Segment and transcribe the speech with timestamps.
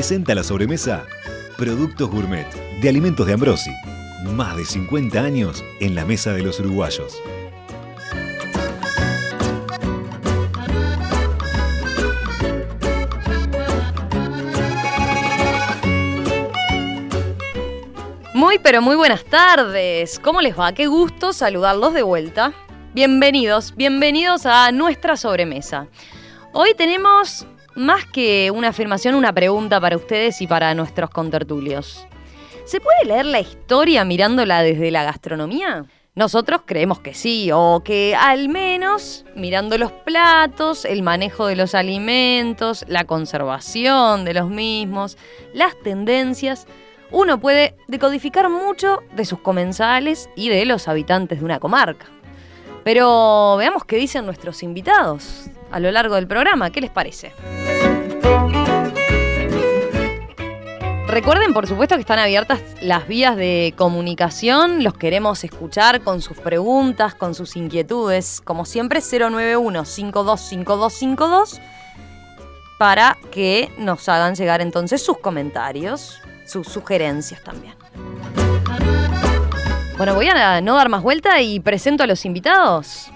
[0.00, 1.04] Presenta la sobremesa
[1.58, 2.46] Productos Gourmet
[2.80, 3.70] de Alimentos de Ambrosi.
[4.32, 7.22] Más de 50 años en la mesa de los uruguayos.
[18.32, 20.18] Muy pero muy buenas tardes.
[20.18, 20.72] ¿Cómo les va?
[20.72, 22.54] Qué gusto saludarlos de vuelta.
[22.94, 25.88] Bienvenidos, bienvenidos a nuestra sobremesa.
[26.54, 27.46] Hoy tenemos
[27.80, 32.06] más que una afirmación, una pregunta para ustedes y para nuestros contertulios.
[32.66, 35.86] ¿Se puede leer la historia mirándola desde la gastronomía?
[36.14, 41.74] Nosotros creemos que sí, o que al menos mirando los platos, el manejo de los
[41.74, 45.16] alimentos, la conservación de los mismos,
[45.54, 46.66] las tendencias,
[47.10, 52.06] uno puede decodificar mucho de sus comensales y de los habitantes de una comarca.
[52.84, 56.70] Pero veamos qué dicen nuestros invitados a lo largo del programa.
[56.70, 57.32] ¿Qué les parece?
[61.10, 64.84] Recuerden, por supuesto, que están abiertas las vías de comunicación.
[64.84, 68.40] Los queremos escuchar con sus preguntas, con sus inquietudes.
[68.40, 71.60] Como siempre, 091-525252
[72.78, 77.74] para que nos hagan llegar entonces sus comentarios, sus sugerencias también.
[79.98, 83.10] Bueno, voy a no dar más vuelta y presento a los invitados.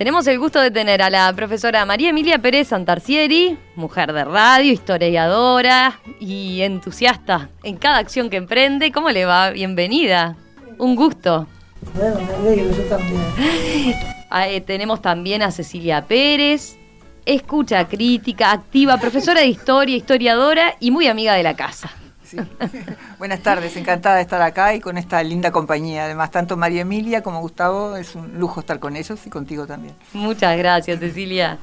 [0.00, 4.72] Tenemos el gusto de tener a la profesora María Emilia Pérez Santarcieri, mujer de radio,
[4.72, 8.92] historiadora y entusiasta en cada acción que emprende.
[8.92, 9.50] ¿Cómo le va?
[9.50, 10.38] Bienvenida.
[10.78, 11.46] Un gusto.
[11.92, 13.20] Bueno, me alegro, yo también.
[14.30, 16.78] Ah, eh, tenemos también a Cecilia Pérez,
[17.26, 21.90] escucha crítica, activa, profesora de historia, historiadora y muy amiga de la casa.
[22.30, 22.36] Sí.
[23.18, 26.04] Buenas tardes, encantada de estar acá y con esta linda compañía.
[26.04, 29.96] Además, tanto María Emilia como Gustavo, es un lujo estar con ellos y contigo también.
[30.12, 31.58] Muchas gracias, Cecilia.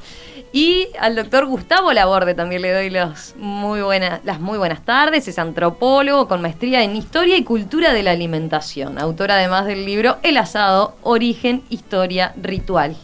[0.51, 5.29] Y al doctor Gustavo Laborde también le doy los muy buenas, las muy buenas tardes.
[5.29, 8.99] Es antropólogo con maestría en Historia y Cultura de la Alimentación.
[8.99, 12.97] Autor además del libro El asado, Origen, Historia, Ritual.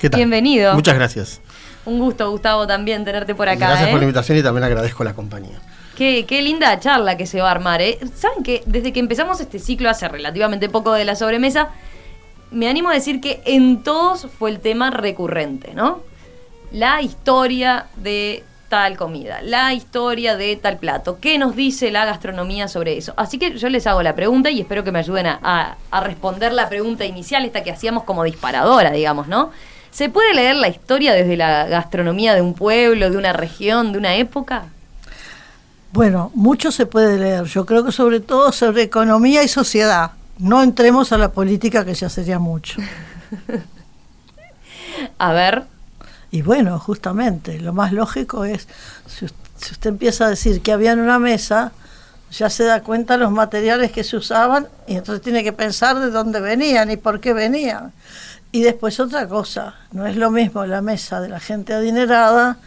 [0.00, 0.18] ¿Qué tal?
[0.18, 0.74] Bienvenido.
[0.74, 1.40] Muchas gracias.
[1.84, 3.68] Un gusto, Gustavo, también tenerte por acá.
[3.68, 3.92] Gracias ¿eh?
[3.92, 5.60] por la invitación y también agradezco la compañía.
[5.96, 7.98] Qué, qué linda charla que se va a armar, ¿eh?
[8.14, 11.70] ¿Saben que desde que empezamos este ciclo hace relativamente poco de la sobremesa,
[12.50, 16.00] me animo a decir que en todos fue el tema recurrente, ¿no?
[16.70, 22.68] La historia de tal comida, la historia de tal plato, qué nos dice la gastronomía
[22.68, 23.14] sobre eso.
[23.16, 26.00] Así que yo les hago la pregunta y espero que me ayuden a, a- a
[26.00, 29.50] responder la pregunta inicial, esta que hacíamos como disparadora, digamos, ¿no?
[29.92, 33.98] ¿Se puede leer la historia desde la gastronomía de un pueblo, de una región, de
[33.98, 34.66] una época?
[35.96, 37.44] Bueno, mucho se puede leer.
[37.44, 40.10] Yo creo que sobre todo sobre economía y sociedad.
[40.38, 42.80] No entremos a la política, que ya sería mucho.
[45.18, 45.64] A ver,
[46.30, 48.68] Y bueno, justamente, lo más lógico es,
[49.06, 51.72] si, us- si usted empieza a decir que había en una mesa,
[52.30, 56.10] ya se da cuenta los materiales que se usaban y entonces tiene que pensar de
[56.10, 57.92] dónde venían y por qué venían.
[58.52, 62.58] Y después otra cosa, no es lo mismo la mesa de la gente adinerada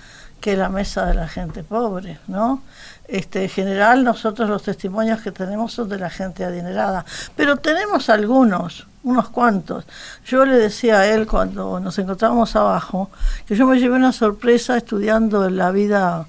[0.42, 2.64] que la mesa de la gente pobre, ¿no?
[3.09, 7.03] Este, en general nosotros los testimonios que tenemos son de la gente adinerada,
[7.36, 9.86] pero tenemos algunos, unos cuantos.
[10.25, 13.09] Yo le decía a él cuando nos encontrábamos abajo
[13.48, 16.28] que yo me llevé una sorpresa estudiando la vida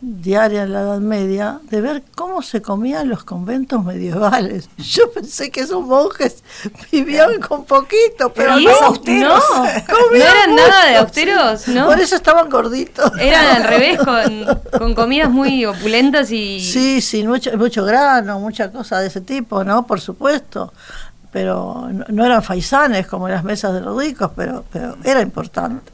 [0.00, 4.68] diaria en la Edad Media de ver cómo se comían los conventos medievales.
[4.78, 6.42] Yo pensé que esos monjes
[6.90, 8.64] vivían con poquito, pero ¿Y?
[8.64, 9.44] no, austeros.
[9.50, 9.64] No,
[10.10, 11.68] ¿no eran nada de austeros.
[11.68, 11.86] ¿no?
[11.86, 13.12] Por eso estaban gorditos.
[13.18, 16.60] Eran al revés, con, con comidas muy opulentas y...
[16.60, 19.86] Sí, sí, mucho, mucho grano, mucha cosa de ese tipo, ¿no?
[19.86, 20.72] Por supuesto.
[21.32, 25.92] Pero no, no eran faisanes como las mesas de los ricos, pero, pero era importante.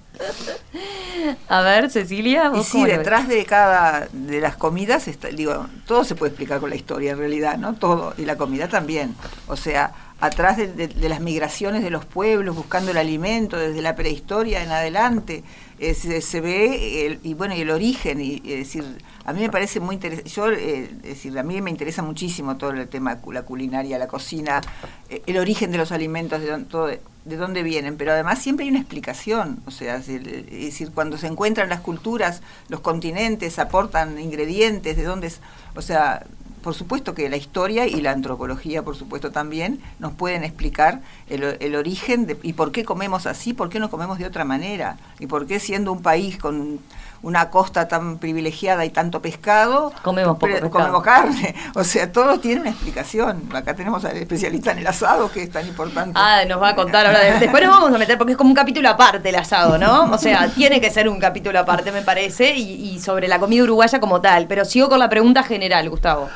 [1.49, 2.99] A ver, Cecilia, Y vos sí, lo ves?
[2.99, 7.13] detrás de cada de las comidas, está, digo, todo se puede explicar con la historia
[7.13, 7.75] en realidad, ¿no?
[7.75, 9.15] Todo, y la comida también.
[9.49, 14.63] O sea, atrás de, las migraciones de los pueblos, buscando el alimento desde la prehistoria
[14.63, 15.45] en adelante.
[15.79, 18.85] se, ve, el, y bueno, el origen, y, es decir,
[19.27, 22.57] a mí me parece muy interesante, yo, eh, es decir, a mí me interesa muchísimo
[22.57, 24.63] todo el tema, la culinaria, la cocina,
[25.11, 28.71] eh, el origen de los alimentos, de, todo, de dónde vienen, pero además siempre hay
[28.71, 34.97] una explicación, o sea, es decir, cuando se encuentran las culturas, los continentes aportan ingredientes,
[34.97, 35.41] de dónde, es,
[35.75, 36.25] o sea,
[36.67, 41.77] por supuesto que la historia y la antropología, por supuesto también, nos pueden explicar el,
[41.77, 45.29] origen de, y por qué comemos así, por qué no comemos de otra manera, y
[45.29, 46.81] por qué siendo un país con
[47.23, 51.55] una costa tan privilegiada y tanto pescado, comemos, poco comemos carne.
[51.75, 53.49] O sea, todo tiene una explicación.
[53.53, 56.13] Acá tenemos al especialista en el asado, que es tan importante.
[56.15, 57.39] Ah, nos va a contar ahora.
[57.39, 60.05] Después nos vamos a meter, porque es como un capítulo aparte el asado, ¿no?
[60.13, 64.01] O sea, tiene que ser un capítulo aparte, me parece, y, sobre la comida uruguaya
[64.01, 64.47] como tal.
[64.47, 66.29] Pero sigo con la pregunta general, Gustavo.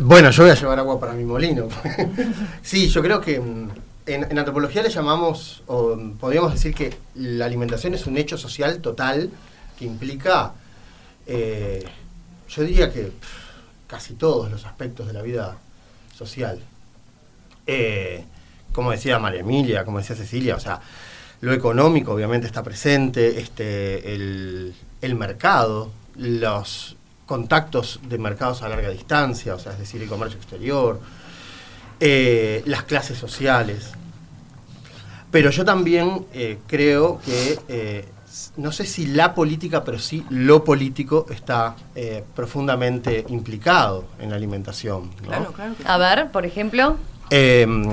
[0.00, 1.68] Bueno, yo voy a llevar agua para mi molino.
[2.62, 3.70] sí, yo creo que mm,
[4.06, 8.78] en, en, antropología le llamamos, o podríamos decir que la alimentación es un hecho social
[8.78, 9.30] total
[9.84, 10.52] implica,
[11.26, 11.84] eh,
[12.48, 13.12] yo diría que
[13.86, 15.56] casi todos los aspectos de la vida
[16.16, 16.60] social.
[17.66, 18.24] Eh,
[18.72, 20.80] como decía María Emilia, como decía Cecilia, o sea,
[21.40, 24.74] lo económico obviamente está presente, este, el,
[25.14, 26.96] mercado, los
[27.26, 31.00] contactos de mercados a larga distancia, o sea, es decir, el comercio exterior,
[32.00, 33.90] eh, las clases sociales.
[35.30, 36.26] Pero yo también
[36.66, 38.04] creo que
[38.56, 44.36] no sé si la política, pero sí lo político está eh, profundamente implicado en la
[44.36, 45.10] alimentación.
[45.22, 45.74] Claro, claro.
[45.84, 46.96] A ver, por ejemplo.
[47.30, 47.84] Em,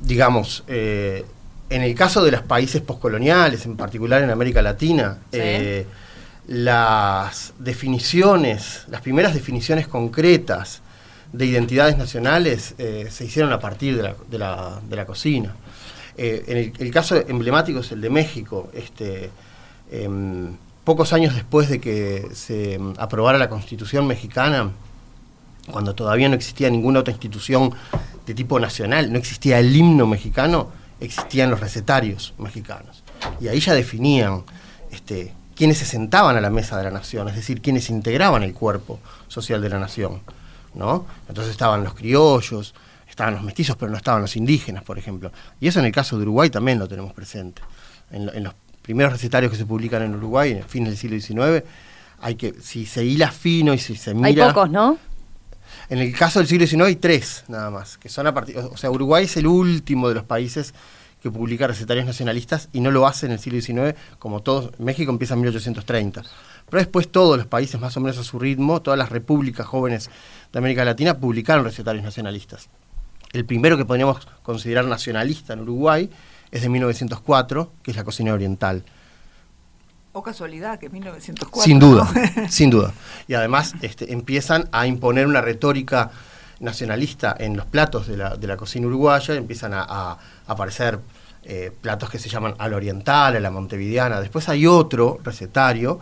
[0.00, 1.24] digamos, eh,
[1.68, 5.86] en el caso de los países poscoloniales, en particular en América Latina, eh,
[6.48, 10.82] las definiciones, las primeras definiciones concretas
[11.32, 15.54] de identidades nacionales se hicieron a partir de la, cocina.
[16.16, 18.68] en el, el, caso emblemático es el de México.
[18.74, 19.30] Este,
[19.90, 24.70] Em, pocos años después de que se aprobara la Constitución mexicana,
[25.70, 27.72] cuando todavía no existía ninguna otra institución
[28.26, 30.68] de tipo nacional, no existía el himno mexicano,
[31.00, 33.02] existían los recetarios mexicanos.
[33.40, 34.44] Y ahí ya definían
[34.90, 38.54] este, quiénes se sentaban a la mesa de la nación, es decir, quiénes integraban el
[38.54, 40.20] cuerpo social de la nación.
[40.74, 41.06] ¿no?
[41.28, 42.74] Entonces estaban los criollos,
[43.08, 45.32] estaban los mestizos, pero no estaban los indígenas, por ejemplo.
[45.60, 47.62] Y eso en el caso de Uruguay también lo tenemos presente.
[48.10, 51.18] En, en los primeros recetarios que se publican en Uruguay, en el fin del siglo
[51.20, 51.64] XIX,
[52.20, 54.46] hay que, si se hila fino y si se mira...
[54.46, 54.98] Hay pocos, ¿no?
[55.88, 58.58] En el caso del siglo XIX hay tres, nada más, que son a partir...
[58.58, 60.74] O sea, Uruguay es el último de los países
[61.22, 64.78] que publica recetarios nacionalistas y no lo hace en el siglo XIX, como todos...
[64.78, 66.22] México empieza en 1830.
[66.68, 70.10] Pero después todos los países, más o menos a su ritmo, todas las repúblicas jóvenes
[70.52, 72.68] de América Latina publicaron recetarios nacionalistas.
[73.32, 76.10] El primero que podríamos considerar nacionalista en Uruguay
[76.50, 78.84] es de 1904, que es la cocina oriental.
[80.12, 81.62] O casualidad, que es 1904.
[81.62, 82.12] Sin duda,
[82.48, 82.92] sin duda.
[83.28, 86.10] Y además este, empiezan a imponer una retórica
[86.58, 90.98] nacionalista en los platos de la, cocina uruguaya, empiezan a, aparecer
[91.44, 94.20] eh, platos que se llaman al oriental, a la montevideana.
[94.20, 96.00] Después hay otro recetario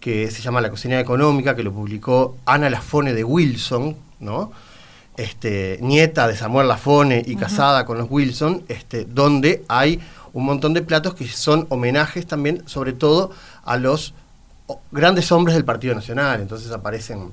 [0.00, 4.52] que se llama La cocina económica, que lo publicó Ana Lafone de Wilson, ¿no?
[5.18, 10.00] Este, nieta de Samuel Lafone y casada con los Wilson, este, donde hay
[10.32, 13.32] un montón de platos que son homenajes también, sobre todo,
[13.64, 14.14] a los
[14.92, 16.40] grandes hombres del Partido Nacional.
[16.40, 17.32] Entonces aparecen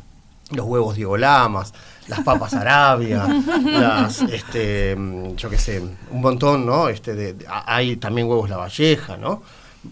[0.49, 1.73] los huevos Diego Lamas,
[2.07, 3.27] las papas Arabia,
[3.63, 4.97] las, este,
[5.35, 6.89] yo qué sé, un montón, ¿no?
[6.89, 9.43] Este, hay también huevos La Valleja, ¿no?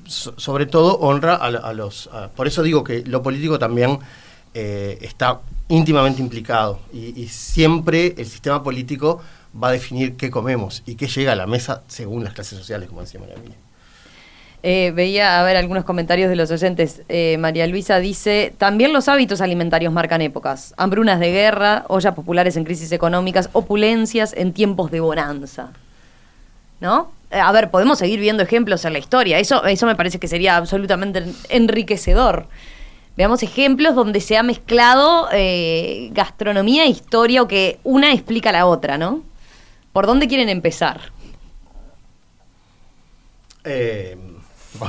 [0.07, 2.09] sobre todo honra a, los...
[2.35, 3.99] por eso digo que lo político también
[4.55, 5.41] eh, está
[5.73, 9.21] íntimamente implicado y, siempre el sistema político
[9.61, 12.89] va a definir qué comemos y qué llega a la mesa según las clases sociales,
[12.89, 13.35] como decía María.
[14.61, 17.01] Eh, veía, a ver, algunos comentarios de los oyentes.
[17.09, 20.75] Eh, María Luisa dice, también los hábitos alimentarios marcan épocas.
[20.77, 25.71] Hambrunas de guerra, ollas populares en crisis económicas, opulencias en tiempos de bonanza.
[26.79, 27.11] ¿No?
[27.31, 29.39] a ver, podemos seguir viendo ejemplos en la historia.
[29.39, 32.45] Eso, eso me parece que sería absolutamente enriquecedor
[33.15, 38.65] veamos ejemplos donde se ha mezclado eh, gastronomía e historia o que una explica la
[38.65, 39.23] otra, ¿no?
[39.91, 41.01] ¿Por dónde quieren empezar?
[43.63, 44.17] Eh,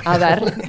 [0.04, 0.42] a ver.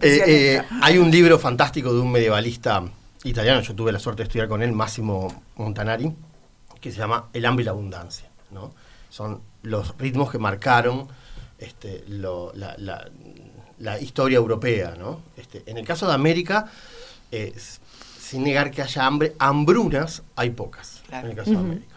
[0.00, 2.84] Eh, hay un libro fantástico de un medievalista
[3.24, 6.12] italiano, yo tuve la suerte de estudiar con él, Máximo Montanari,
[6.80, 8.28] que se llama El hambre y la abundancia.
[8.50, 8.72] ¿no?
[9.08, 11.08] Son los ritmos que marcaron
[11.58, 13.08] este, la, la
[14.00, 14.94] historia europea.
[14.98, 15.20] ¿no?
[15.36, 16.66] Este, en el caso de América,
[17.30, 17.54] eh,
[18.18, 21.96] sin negar que haya hambre, hambrunas hay pocas en el caso de América.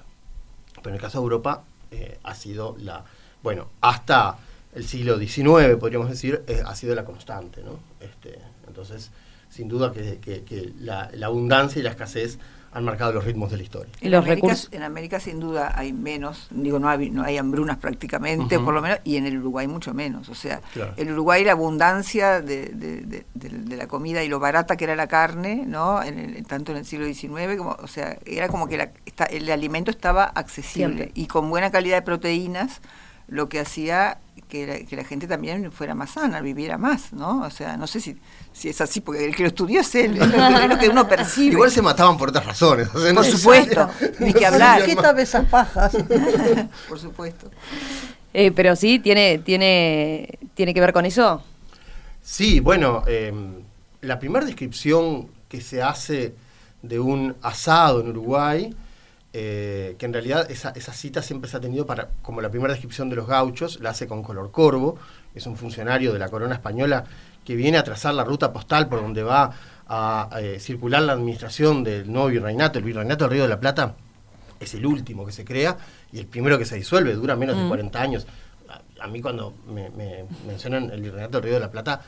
[0.75, 3.03] Pero en el caso de Europa eh, ha sido la,
[3.41, 4.38] bueno, hasta
[4.75, 7.79] el siglo XIX, podríamos decir, eh, ha sido la constante, ¿no?
[8.00, 9.10] Este, entonces,
[9.50, 12.38] sin duda que, que- que la, la abundancia y la escasez
[12.72, 13.92] han marcado los ritmos de la historia.
[14.02, 14.70] Y En los América, recursos.
[14.72, 18.82] en América sin duda hay menos, digo, no hay, no hay hambrunas prácticamente, por lo
[18.82, 20.30] menos, y en el Uruguay mucho menos.
[20.30, 20.94] O sea, Claro.
[20.98, 24.84] el Uruguay la abundancia de, de- de- de- de la comida y lo barata que
[24.84, 26.04] era la carne, ¿no?
[26.04, 29.26] En el- tanto en el siglo XIX como, o sea, era como que la- esta-
[29.26, 31.12] el alimento estaba accesible Siempre.
[31.16, 32.82] y con buena calidad de proteínas,
[33.27, 37.41] lo que hacía que la, que la gente también fuera más sana, viviera más, ¿no?
[37.41, 38.17] O sea, no sé si,
[38.53, 40.77] si es así, porque el que lo estudió es él, es lo que, es lo
[40.77, 41.53] que uno percibe.
[41.53, 42.88] Igual se mataban por otras razones.
[42.93, 44.86] o sea, Por supuesto, ni que hablar.
[44.86, 45.98] Quítame esas pajas.
[46.89, 47.51] Por supuesto.
[48.34, 51.41] Eh, pero sí, tiene, tiene, tiene que ver con eso.
[52.22, 53.34] Sí, bueno, eh,
[54.01, 56.36] la primera descripción que se hace
[56.81, 58.75] de un asado en Uruguay,
[59.39, 62.74] eh, que en realidad esa, esa cita siempre se ha tenido para, como la primera
[62.74, 64.98] descripción de los gauchos, la hace con Color Corvo,
[65.36, 67.03] es un funcionario de la corona española
[67.46, 69.51] que viene a trazar la ruta postal por donde va
[69.88, 73.94] a eh, circular la administración del nuevo virreinato, el virreinato del Río de la Plata,
[74.60, 75.77] es el último que se crea
[76.12, 78.25] y el primero que se disuelve, dura menos de 40 años.
[78.67, 82.01] A, a mí cuando me, me mencionan el virreinato del Río de la Plata,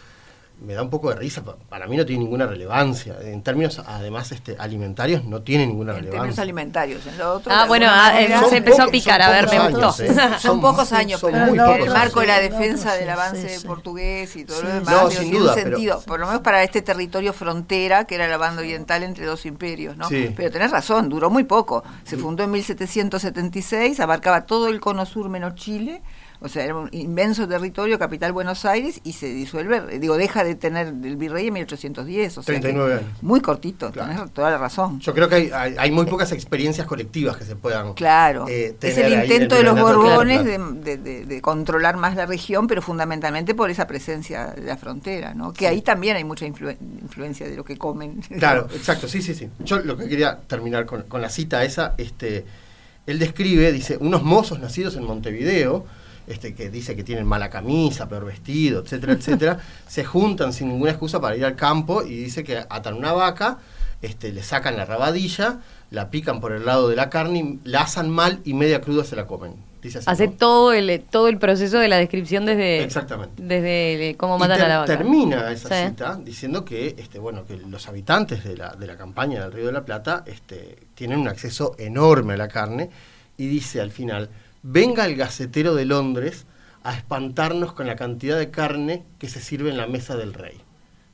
[0.62, 3.16] me da un poco de risa, pa- para mí no tiene ninguna relevancia.
[3.22, 6.44] En términos, además, este, alimentarios, no tiene ninguna En términos relevancia.
[6.44, 7.08] alimentarios.
[7.08, 9.50] En lo otro, Ah, de bueno, ah, manera- eh, se empezó a picar, a ver,
[9.50, 9.78] me gustó.
[9.88, 10.16] años, ¿eh?
[10.40, 13.60] Son pocos años, son pero muy pocos el marco de la defensa del avance sí,
[13.62, 13.68] sí.
[13.68, 16.20] portugués y todo Sí, lo demás, No, digo, sin tiene duda, un pero- sentido, por
[16.20, 20.10] lo menos para este territorio frontera, que era la banda oriental entre dos imperios, ¿no?
[20.10, 20.34] Sí.
[20.36, 21.84] Pero tenés razón, duró muy poco.
[22.04, 26.02] Se fundó en 1776, abarcaba todo el cono sur menos Chile,
[26.42, 30.56] o sea, era un inmenso territorio, capital Buenos Aires, y se disuelve, digo, deja de
[30.56, 33.10] tener el virrey en 1810, o sea, que 39 años.
[33.22, 34.14] Muy cortito, Claro.
[34.14, 35.00] tenés toda la razón.
[35.02, 38.76] Yo creo que hay, hay, hay muy pocas experiencias colectivas que se puedan Claro, eh,
[38.82, 42.82] es el intento de los Borbones de, de- de- de controlar más la región, pero
[42.82, 45.52] fundamentalmente por esa presencia de la frontera, ¿no?
[45.54, 48.22] Que ahí también hay mucha influ- influencia de lo que comen.
[48.38, 49.50] Claro, exacto, sí, sí, sí.
[49.60, 52.46] Yo lo que quería terminar con, con la cita esa, este,
[53.06, 55.86] él describe, dice, unos mozos nacidos en Montevideo,
[56.30, 60.92] este, que dice que tienen mala camisa, peor vestido, etcétera, etcétera, se juntan sin ninguna
[60.92, 63.58] excusa para ir al campo y dice que atan una vaca,
[64.02, 65.60] este, le sacan la rabadilla,
[65.92, 69.04] la pican por el lado de la carne, y la asan mal y media cruda
[69.04, 69.68] se la comen.
[69.82, 70.34] Dice así, Hace ¿no?
[70.34, 73.42] todo el, todo el proceso de la descripción desde, Exactamente.
[73.42, 74.98] desde el- cómo matan ter- a la vaca.
[74.98, 75.90] termina esa Sí.
[75.90, 79.68] cita diciendo que este bueno que los habitantes de la, de la campaña del Río
[79.68, 82.90] de la Plata este, tienen un acceso enorme a la carne
[83.38, 84.30] y dice al final
[84.64, 86.46] venga el gacetero de Londres
[86.84, 90.62] a espantarnos con la cantidad de carne que se sirve en la mesa del rey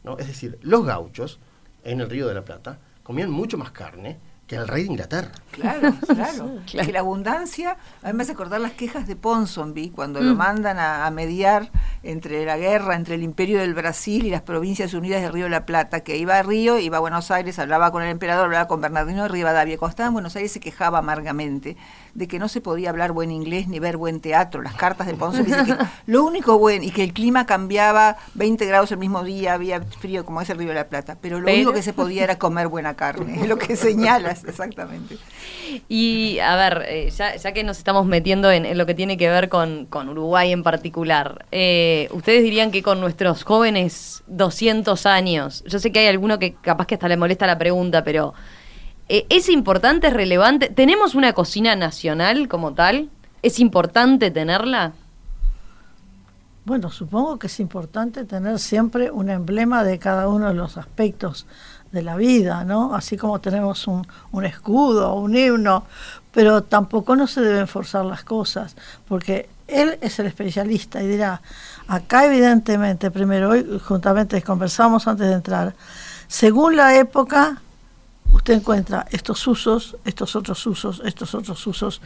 [0.04, 0.18] ¿no?
[0.18, 1.40] es decir los gauchos
[1.84, 5.32] en el Río de la Plata comían mucho más carne que el rey de Inglaterra
[5.52, 6.52] Claro, claro.
[6.66, 6.86] Claro.
[6.86, 10.78] Que la abundancia, a mí me hace acordar las quejas de Ponsonby cuando lo mandan
[10.78, 11.72] a, a mediar
[12.04, 15.52] entre la guerra entre el Imperio del Brasil y las Provincias Unidas del Río de
[15.52, 18.68] la Plata, que iba a Río, iba a Buenos Aires, hablaba con el emperador, hablaba
[18.68, 19.78] con Bernardino de Rivadavia.
[19.78, 21.78] Cuando estaba en Buenos Aires se quejaba amargamente
[22.14, 24.62] de que no se podía hablar buen inglés ni ver buen teatro.
[24.62, 25.78] Las cartas de Ponsonby dicen que
[26.12, 30.26] lo único bueno y que el clima cambiaba 20 grados el mismo día, había frío
[30.26, 32.38] como es el Río de la Plata, pero lo Pero- único que se podía era
[32.38, 35.18] comer buena carne, es lo que señalas exactamente.
[35.88, 39.30] Y a ver, eh, ya, que nos estamos metiendo en, en lo que tiene que
[39.30, 45.64] ver con, con Uruguay en particular, eh, ¿ustedes dirían que con nuestros jóvenes 200 años,
[45.68, 48.34] yo sé que hay alguno que capaz que hasta le molesta la pregunta, pero
[49.08, 50.70] eh, ¿es importante, es relevante?
[50.70, 53.10] ¿Tenemos una cocina nacional como tal?
[53.42, 54.94] ¿Es importante tenerla?
[56.66, 61.46] Bueno, supongo que es importante tener siempre un emblema de cada uno de los aspectos
[61.96, 62.94] de la vida, ¿no?
[62.94, 64.06] Así como tenemos un,
[64.46, 65.86] escudo, un himno,
[66.32, 68.76] pero tampoco no se deben forzar las cosas,
[69.08, 71.42] porque él es el especialista y dirá,
[71.88, 75.74] acá evidentemente, primero hoy juntamente conversamos antes de entrar,
[76.28, 77.62] según la época,
[78.32, 82.02] usted encuentra estos usos, estos otros usos, estos otros usos.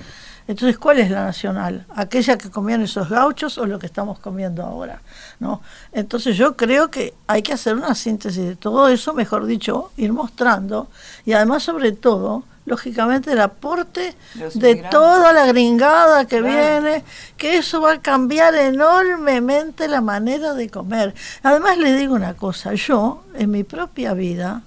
[0.48, 1.86] Entonces, ¿cuál es la nacional?
[1.96, 5.02] ¿Aquella que comían esos gauchos o lo que estamos comiendo ahora?
[5.40, 5.62] ¿No?
[5.92, 10.12] Entonces yo creo que hay que hacer una síntesis de todo eso, mejor dicho, ir
[10.14, 10.88] mostrando
[11.26, 16.82] y además sobre todo, lógicamente, el aporte Los de toda la gringada que Claro.
[16.82, 17.04] viene,
[17.38, 21.14] que eso va a cambiar enormemente la manera de comer.
[21.44, 24.62] Además le digo una cosa, yo en mi propia vida,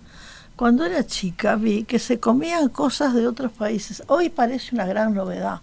[0.63, 4.05] cuando era chica vi que se comían cosas de otros países.
[4.07, 5.61] Hoy parece una gran novedad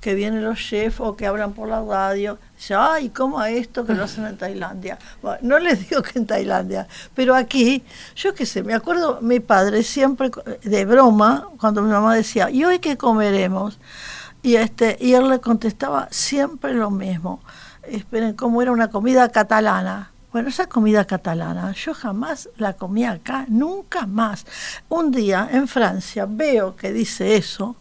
[0.00, 2.36] que vienen los chefs o que hablan por la radio.
[2.56, 4.98] Dice, ay, ¿cómo esto que lo hacen en Tailandia?
[5.42, 7.84] No les digo que en Tailandia, pero aquí,
[8.16, 10.32] yo qué sé, me acuerdo mi padre siempre
[10.64, 13.78] de broma, cuando mi mamá decía, ¿y hoy qué comeremos?
[14.42, 17.40] Y, este, y él le contestaba siempre lo mismo.
[17.84, 20.09] Esperen, ¿cómo era una comida catalana?
[20.32, 24.46] Bueno, esa comida catalana yo jamás la comí acá, nunca más.
[24.88, 27.76] Un día en Francia veo que dice eso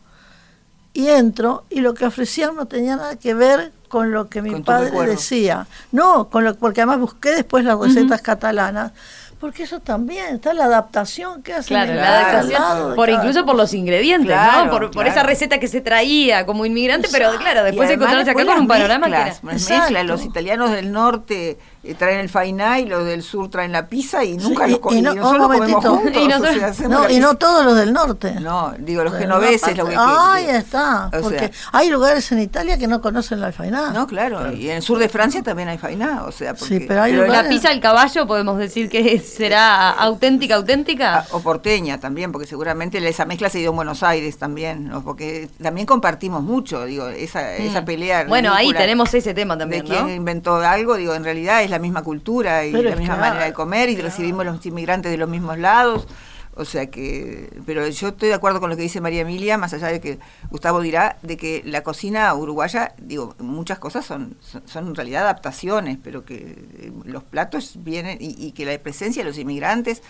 [0.94, 4.62] y entro y lo que ofrecían no tenía nada que ver con lo que mi
[4.62, 5.12] padre recuerdo.
[5.12, 5.68] decía.
[5.92, 8.92] No, con lo, porque además busqué después las recetas catalanas.
[9.40, 13.56] Porque eso también está la adaptación que hacen Claro, la adaptación, lado por incluso por
[13.56, 14.92] los ingredientes, Claro, ¿no?
[14.92, 18.68] Por, esa receta que se traía como inmigrante, pero claro, después encontrarse acá con un
[18.68, 19.36] panorama que era...
[19.44, 20.06] mezclas.
[20.06, 24.24] Los italianos del norte eh, traen el fainá y los del sur traen la pizza
[24.24, 26.14] y nunca y- los co- y y no- nosotros comemos juntos.
[26.24, 28.34] Y o sea, No, y todos los del norte.
[28.40, 29.96] No, digo, los genoveses, lo que...
[29.98, 33.92] Ahí que- está, o porque sea, hay lugares en Italia que no conocen la alfainá.
[33.92, 36.86] No, claro, y en el sur de Francia también hay fainá, o sea, porque, Sí,
[36.88, 41.20] pero hay Pero lugares- la pizza al caballo podemos decir que será auténtica, auténtica.
[41.20, 45.04] Ah, o porteña también, porque seguramente esa mezcla se dio en Buenos Aires también, ¿no?
[45.04, 48.26] porque también compartimos mucho, digo, esa, esa pelea.
[48.26, 48.28] Mm.
[48.30, 50.14] Bueno, ahí tenemos ese tema también, de quién ¿no?
[50.14, 53.46] inventó algo, digo, en realidad es la misma cultura y Pero la misma claro, manera
[53.46, 56.08] de comer y recibimos los inmigrantes de los mismos lados.
[56.56, 59.72] O sea que, pero yo estoy de acuerdo con lo que dice María Emilia, más
[59.74, 64.64] allá de que Gustavo dirá, de que la cocina uruguaya, digo, muchas cosas son, son,
[64.68, 69.24] son en realidad adaptaciones, pero que eh, los platos vienen y, y que la presencia
[69.24, 70.02] de los inmigrantes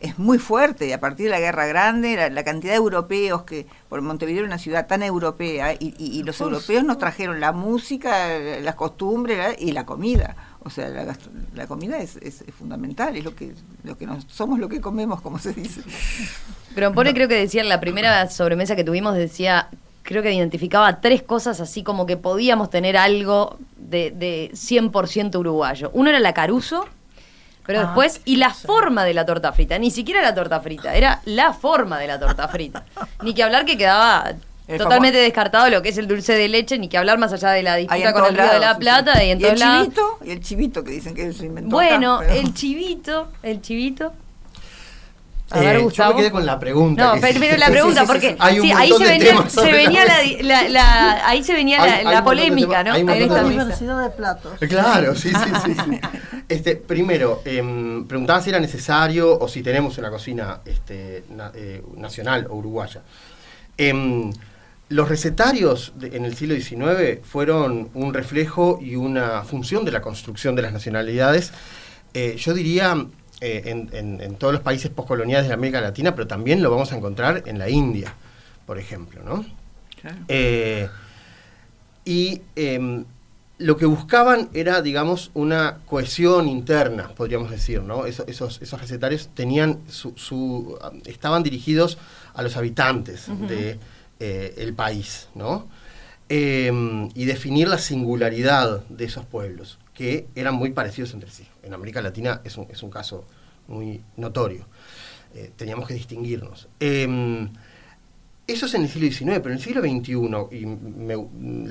[0.00, 0.92] es muy fuerte.
[0.92, 4.48] A partir de la Guerra Grande, la, la cantidad de europeos que, por Montevideo era
[4.48, 8.28] una ciudad tan europea, y, y- y los europeos nos trajeron la música,
[8.60, 10.36] las costumbres y la comida.
[10.64, 13.52] O sea, la, comida es, es- es fundamental, es lo que,
[13.82, 15.82] lo que nos, somos lo que comemos, como se dice.
[16.74, 19.68] Pero Pone creo que decía en la primera sobremesa que tuvimos, decía,
[20.02, 25.90] creo que identificaba tres cosas así como que podíamos tener algo de, de 100% uruguayo.
[25.92, 26.86] Uno era la caruso,
[27.66, 30.94] pero Ah, después, y la forma de la torta frita, ni siquiera la torta frita,
[30.94, 32.84] era la forma de la torta frita.
[33.22, 34.32] Ni que hablar que quedaba
[34.66, 37.62] totalmente descartado lo que es el dulce de leche, ni que hablar más allá de
[37.62, 39.24] la disputa con el Río de la sí, Plata sí.
[39.26, 39.82] y en y el lados.
[39.84, 41.70] chivito, y el chivito que dicen que se inventó.
[41.70, 44.12] Bueno, acá, pero- el chivito, el chivito.
[45.50, 46.14] A Eh, ver, yo Gustavo.
[46.14, 47.14] me quedé con la pregunta.
[47.14, 48.56] No, pero, pero la pregunta, sí, sí, porque ahí
[48.96, 50.04] se venía, se venía
[50.70, 52.94] la ahí se venía Hay- la, polémica, ¿no?
[52.94, 53.48] hay de Una mesa.
[53.50, 54.52] diversidad de platos.
[54.60, 55.74] Claro, sí, sí, sí.
[55.74, 56.00] sí.
[56.48, 61.82] Este, primero, em, preguntaba si era necesario o si tenemos una cocina este, na- eh,
[61.96, 63.02] nacional o uruguaya.
[64.94, 70.00] Los recetarios de- en el siglo XIX fueron un reflejo y una función de la
[70.00, 71.52] construcción de las nacionalidades.
[72.12, 73.04] Eh, yo diría
[73.40, 76.92] eh, en, en- en todos los países postcoloniales de América Latina, pero también lo vamos
[76.92, 78.14] a encontrar en la India,
[78.66, 79.44] por ejemplo, ¿no?
[80.00, 80.16] Claro.
[80.28, 80.88] Eh,
[82.04, 83.04] y em,
[83.58, 88.06] lo que buscaban era, digamos, una cohesión interna, podríamos decir, ¿no?
[88.06, 91.98] Eso- esos, esos recetarios tenían su, su- estaban dirigidos
[92.34, 93.78] a los habitantes de
[94.20, 95.66] eh, el país, ¿no?
[96.28, 101.46] Em, y definir la singularidad de esos pueblos, que eran muy parecidos entre sí.
[101.62, 103.24] En América Latina es un, es un caso
[103.68, 104.66] muy notorio.
[105.34, 106.68] Eh, teníamos que distinguirnos.
[106.80, 107.50] Em,
[108.46, 111.16] eso es en el siglo XIX, pero en el siglo XXI, y me-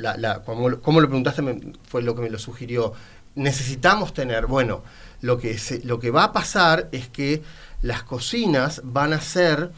[0.01, 1.43] la- la- como, como lo preguntaste
[1.88, 2.93] fue lo que me lo sugirió,
[3.36, 4.84] necesitamos tener, bueno,
[5.21, 7.41] lo que, lo que va a pasar es que
[7.82, 9.71] las cocinas van a ser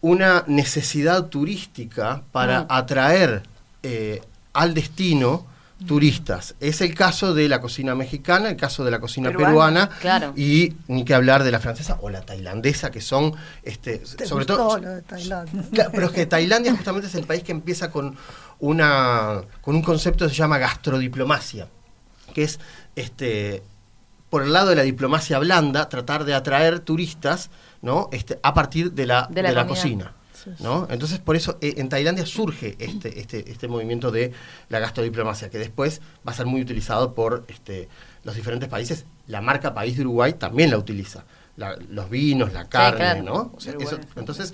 [0.00, 3.42] una necesidad turística para atraer
[3.82, 5.46] eh, al destino
[5.86, 6.54] turistas.
[6.60, 10.32] Es el caso de la cocina mexicana, el caso de la cocina Peruana, peruana, claro.
[10.34, 14.46] y ni que hablar de la francesa o la tailandesa, que son, este, ¿Te sobre
[14.46, 15.90] gustó todo, lo de Tailandia?
[15.92, 18.16] Pero es que Tailandia justamente es el país que empieza con
[18.58, 21.68] una con un concepto que se llama gastrodiplomacia,
[22.32, 22.58] que es
[22.94, 23.62] este
[24.30, 27.50] por el lado de la diplomacia blanda tratar de atraer turistas,
[27.82, 28.08] ¿no?
[28.12, 30.12] Este a partir de la De de la cocina.
[30.60, 30.86] ¿No?
[30.90, 34.32] Entonces, por eso eh, en Tailandia surge este, este, este movimiento de
[34.68, 37.88] la gastrodiplomacia, que después va a ser muy utilizado por este,
[38.22, 39.06] los diferentes países.
[39.26, 41.24] La marca País de Uruguay también la utiliza.
[41.56, 43.22] La- los vinos, la carne, claro.
[43.24, 43.52] ¿no?
[43.56, 44.52] O sea, eso- entonces,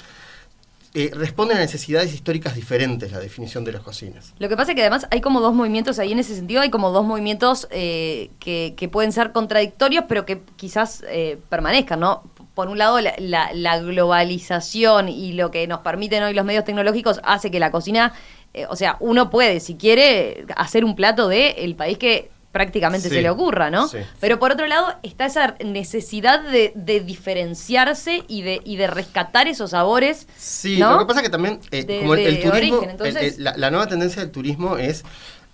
[0.95, 4.35] eh, responden a necesidades históricas diferentes la definición de las cocinas.
[4.39, 6.69] Lo que pasa es que además hay como dos movimientos ahí en ese sentido, hay
[6.71, 12.23] como dos movimientos eh, que, que pueden ser contradictorios, pero que quizás eh, permanezcan, ¿no?
[12.55, 16.65] Por un lado, la, la- la globalización y lo que nos permiten hoy los medios
[16.65, 18.13] tecnológicos hace que la cocina,
[18.55, 23.09] eh, o sea, uno puede, si quiere, hacer un plato de el país que prácticamente
[23.09, 23.89] Sí, se le ocurra, ¿no?
[23.89, 23.97] sí.
[24.21, 29.49] Pero por otro lado está esa necesidad de, de diferenciarse y de, y de rescatar
[29.49, 30.27] esos sabores.
[30.37, 30.93] Sí, ¿no?
[30.93, 33.57] lo que pasa es que también, eh, De- como el, turismo, origen, entonces- el- la,
[33.57, 35.03] la nueva tendencia del turismo es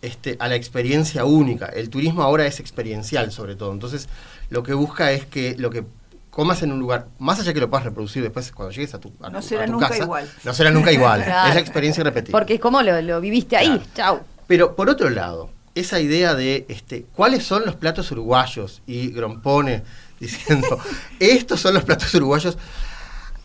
[0.02, 1.66] este, a la experiencia única.
[1.66, 3.72] El turismo ahora es experiencial, sobre todo.
[3.72, 4.08] Entonces,
[4.50, 5.84] lo que busca es que lo que
[6.38, 9.12] comas en un lugar, más allá que lo puedas reproducir después cuando llegues a tu,
[9.20, 10.30] a No será a tu nunca casa, igual.
[10.44, 11.24] no será nunca igual.
[11.24, 11.48] Claro.
[11.48, 12.30] Es la experiencia repetida.
[12.30, 13.66] Porque es como lo, lo viviste ahí.
[13.66, 14.20] Claro.
[14.20, 14.20] Chau.
[14.46, 19.82] Pero por otro lado, esa idea de este, cuáles son los platos uruguayos y Grompone
[20.20, 20.78] diciendo
[21.18, 22.56] estos son los platos uruguayos,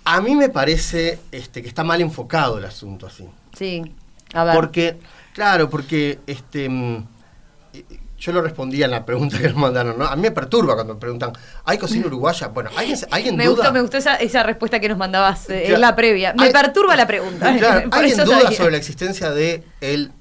[0.05, 3.27] a mí me parece este, que está mal enfocado el asunto así.
[3.57, 3.81] Sí.
[4.35, 4.53] A ver.
[4.53, 4.99] Porque,
[5.33, 7.07] claro, porque este, mm,
[8.23, 10.05] yo lo respondía en la pregunta que nos mandaron, ¿no?
[10.05, 11.33] A mí me perturba cuando me preguntan,
[11.65, 12.47] ¿hay cocina uruguaya?
[12.47, 13.55] Bueno, ¿alguien, ¿alguien me duda?
[13.55, 15.75] gustó, me gustó esa, esa respuesta que nos mandabas eh, Claro.
[15.75, 16.33] en la previa.
[16.33, 17.53] Me Hay- perturba la pregunta.
[17.57, 18.57] Claro, ¿Alguien duda sabía.
[18.57, 20.11] sobre la existencia de el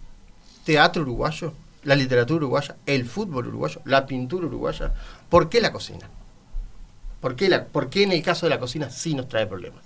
[0.64, 1.52] teatro uruguayo,
[1.84, 4.92] la literatura uruguaya, el fútbol uruguayo, la pintura uruguaya?
[5.28, 6.08] ¿Por qué la cocina?
[7.20, 9.82] ¿Por qué, la, por qué en el caso de la cocina sí nos trae problemas?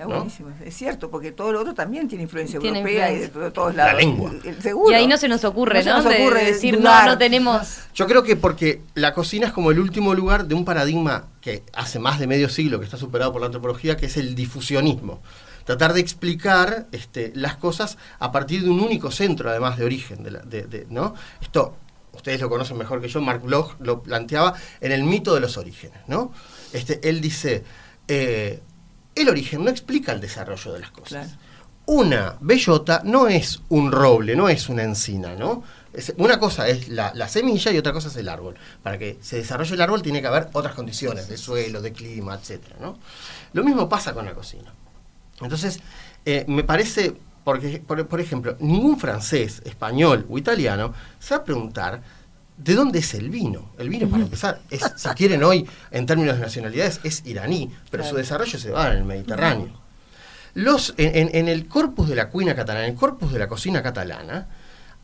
[0.00, 0.16] Está ¿no?
[0.20, 3.52] buenísimo, es cierto, porque todo lo otro también tiene influencia Tiene europea y de to-
[3.52, 4.00] todos La lados.
[4.00, 4.32] lengua.
[4.44, 4.90] Eh, Seguro.
[4.90, 5.96] Y ahí no se nos ocurre, ¿no?
[5.96, 7.04] No se nos De ocurre decir, dudar.
[7.04, 7.78] no, no tenemos.
[7.94, 11.62] Yo creo que porque la cocina es como el último lugar de un paradigma que
[11.74, 15.20] hace más de medio siglo que está superado por la antropología, que es el difusionismo.
[15.64, 20.22] Tratar de explicar este, las cosas a partir de un único centro, además de origen.
[20.22, 21.14] De la- de- de- ¿no?
[21.42, 21.76] Esto,
[22.14, 25.58] ustedes lo conocen mejor que yo, Mark Bloch lo planteaba en el mito de los
[25.58, 25.98] orígenes.
[26.08, 26.32] ¿no?
[26.72, 27.62] Este, él dice,
[28.08, 28.60] eh,
[29.22, 31.08] el origen no explica el desarrollo de las cosas.
[31.08, 31.30] Claro.
[31.86, 35.64] Una bellota no es un roble, no es una encina, ¿no?
[35.92, 38.54] Es- una cosa es la, la semilla y otra cosa es el árbol.
[38.82, 42.34] Para que se desarrolle el árbol tiene que haber otras condiciones, de suelo, de clima,
[42.34, 42.98] etcétera, ¿no?
[43.54, 44.72] Lo mismo pasa con la cocina.
[45.40, 45.80] Entonces,
[46.24, 51.44] eh, me parece, porque, por, por ejemplo, ningún francés, español o italiano se va a
[51.44, 52.02] preguntar
[52.62, 53.70] de dónde es el vino.
[53.78, 58.04] El vino, para empezar, es, si quieren hoy, en términos de nacionalidades, es iraní, pero
[58.04, 59.70] su desarrollo se va en el Mediterráneo.
[60.54, 63.46] Los, en, en- en el corpus de la cuina catalana, en el corpus de la
[63.48, 64.48] cocina catalana,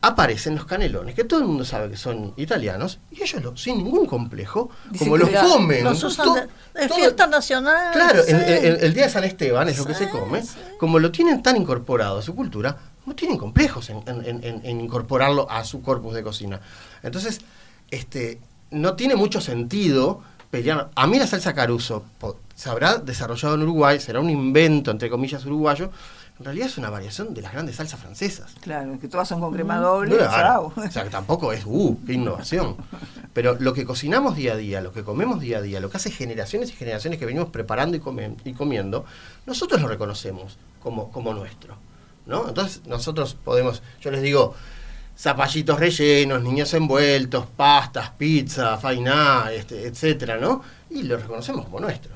[0.01, 3.77] aparecen los canelones, que todo el mundo sabe que son italianos, y ellos lo- sin
[3.77, 5.83] ningún complejo, como los comen.
[5.83, 6.41] Los usan de,
[6.81, 7.93] de todo- fiesta nacional.
[7.93, 8.31] Claro, sí.
[8.31, 10.43] el, día de San Esteban es lo que se come.
[10.43, 10.55] sí.
[10.79, 14.81] Como lo tienen tan incorporado a su cultura, no tienen complejos en, en- en- en
[14.81, 16.59] incorporarlo a su corpus de cocina.
[17.01, 17.41] Entonces,
[17.89, 18.39] este,
[18.69, 20.89] no tiene mucho sentido pelear.
[20.93, 22.03] A mí la salsa caruso
[22.53, 25.89] se habrá desarrollado en Uruguay, será un invento, entre comillas, uruguayo.
[26.39, 28.53] En realidad es una variación de las grandes salsas francesas.
[28.61, 30.17] Claro, que todas son con crema doble.
[30.17, 30.85] Claro, chao.
[30.85, 32.75] O sea, que tampoco es, uh, qué innovación.
[33.33, 35.97] Pero lo que cocinamos día a día, lo que comemos día a día, lo que
[35.97, 37.97] hace generaciones y generaciones que venimos preparando
[38.43, 39.05] y comiendo,
[39.47, 41.75] nosotros lo reconocemos como, como nuestro.
[42.27, 42.47] ¿No?
[42.49, 44.55] Entonces nosotros podemos, yo les digo,
[45.17, 50.61] zapallitos rellenos, niños envueltos, pastas, pizza, fainá, este, etcétera, ¿no?
[50.89, 52.15] Y lo reconocemos como nuestro.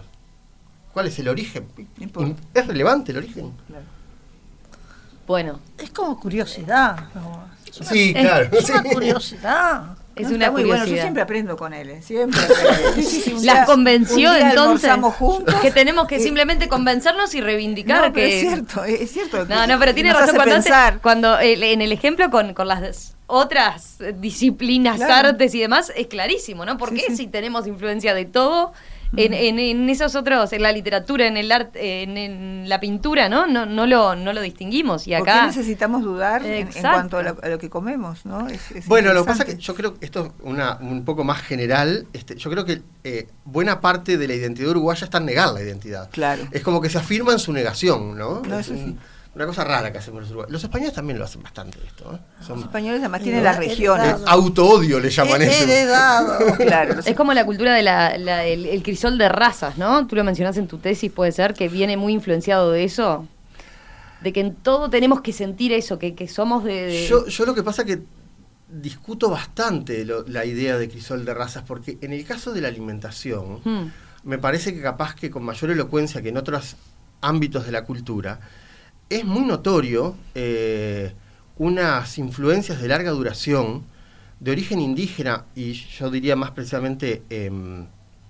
[0.93, 1.67] ¿Cuál es el origen?
[2.54, 3.54] ¿Es relevante el origen?
[3.67, 3.86] Claro.
[5.26, 7.08] Bueno, Es como curiosidad.
[7.15, 7.45] ¿no?
[7.65, 8.50] Es una, Sí, claro.
[8.52, 8.89] es una sí.
[8.89, 9.97] curiosidad.
[10.15, 11.02] Es No, una muy bueno, yo curiosidad.
[11.04, 12.02] siempre aprendo con él, ¿eh?
[12.02, 12.39] siempre.
[12.41, 12.93] aprendo.
[12.95, 15.56] Sí, sí, sí, Las convenció entonces juntos.
[15.62, 19.45] que tenemos que simplemente convencernos y reivindicar No, pero que es cierto, es cierto.
[19.45, 24.02] No, no, pero tiene razón cuando, cuando el- en el ejemplo con, con las otras
[24.02, 25.30] eh, disciplinas, Claro.
[25.30, 26.78] artes y demás, es clarísimo, ¿no?
[26.78, 27.15] ¿Por Sí, qué sí.
[27.15, 28.74] si tenemos influencia de todo
[29.17, 33.28] en, en- en esos otros, en la literatura, en el arte, en, en la pintura,
[33.30, 33.45] ¿no?
[33.47, 35.08] No, no lo, no lo distinguimos.
[35.08, 38.26] Y ¿Por qué acá necesitamos dudar en, cuanto a lo, a lo que comemos?
[38.26, 38.47] ¿no?
[38.47, 41.04] Es- es Bueno, lo que pasa es que yo creo que esto es una, un
[41.06, 42.08] poco más general.
[42.13, 45.62] Este, yo creo que eh, buena parte de la identidad uruguaya está en negar la
[45.62, 46.10] identidad.
[46.12, 46.43] Claro.
[46.52, 48.41] Es como que se afirma en su negación, ¿no?
[48.41, 48.95] No, Es eso sí.
[49.34, 50.52] Una cosa rara que hacemos los uruguayos.
[50.52, 52.13] Los españoles también lo hacen bastante esto.
[52.13, 52.17] ¿eh?
[52.46, 54.15] Son Los españoles además tienen las regiones.
[54.26, 55.63] auto-odio le llaman eso.
[55.63, 56.38] heredado.
[56.58, 60.06] Claro, es como la cultura del de la- la- el, el crisol de razas, ¿no?
[60.06, 63.26] Tú lo mencionás en tu tesis, puede ser, que viene muy influenciado de eso.
[64.22, 66.74] De que en todo tenemos que sentir eso, que, que somos de...
[66.88, 68.02] de- Yo, yo lo que pasa que
[68.70, 72.67] discuto bastante lo- la idea de crisol de razas, porque en el caso de la
[72.67, 73.91] alimentación, Hmm.
[74.24, 76.76] me parece que capaz que con mayor elocuencia que en otros
[77.22, 78.39] ámbitos de la cultura,
[79.15, 81.13] es muy notorio eh,
[81.58, 83.84] unas influencias de larga duración
[84.39, 87.86] de origen indígena y yo diría más precisamente em,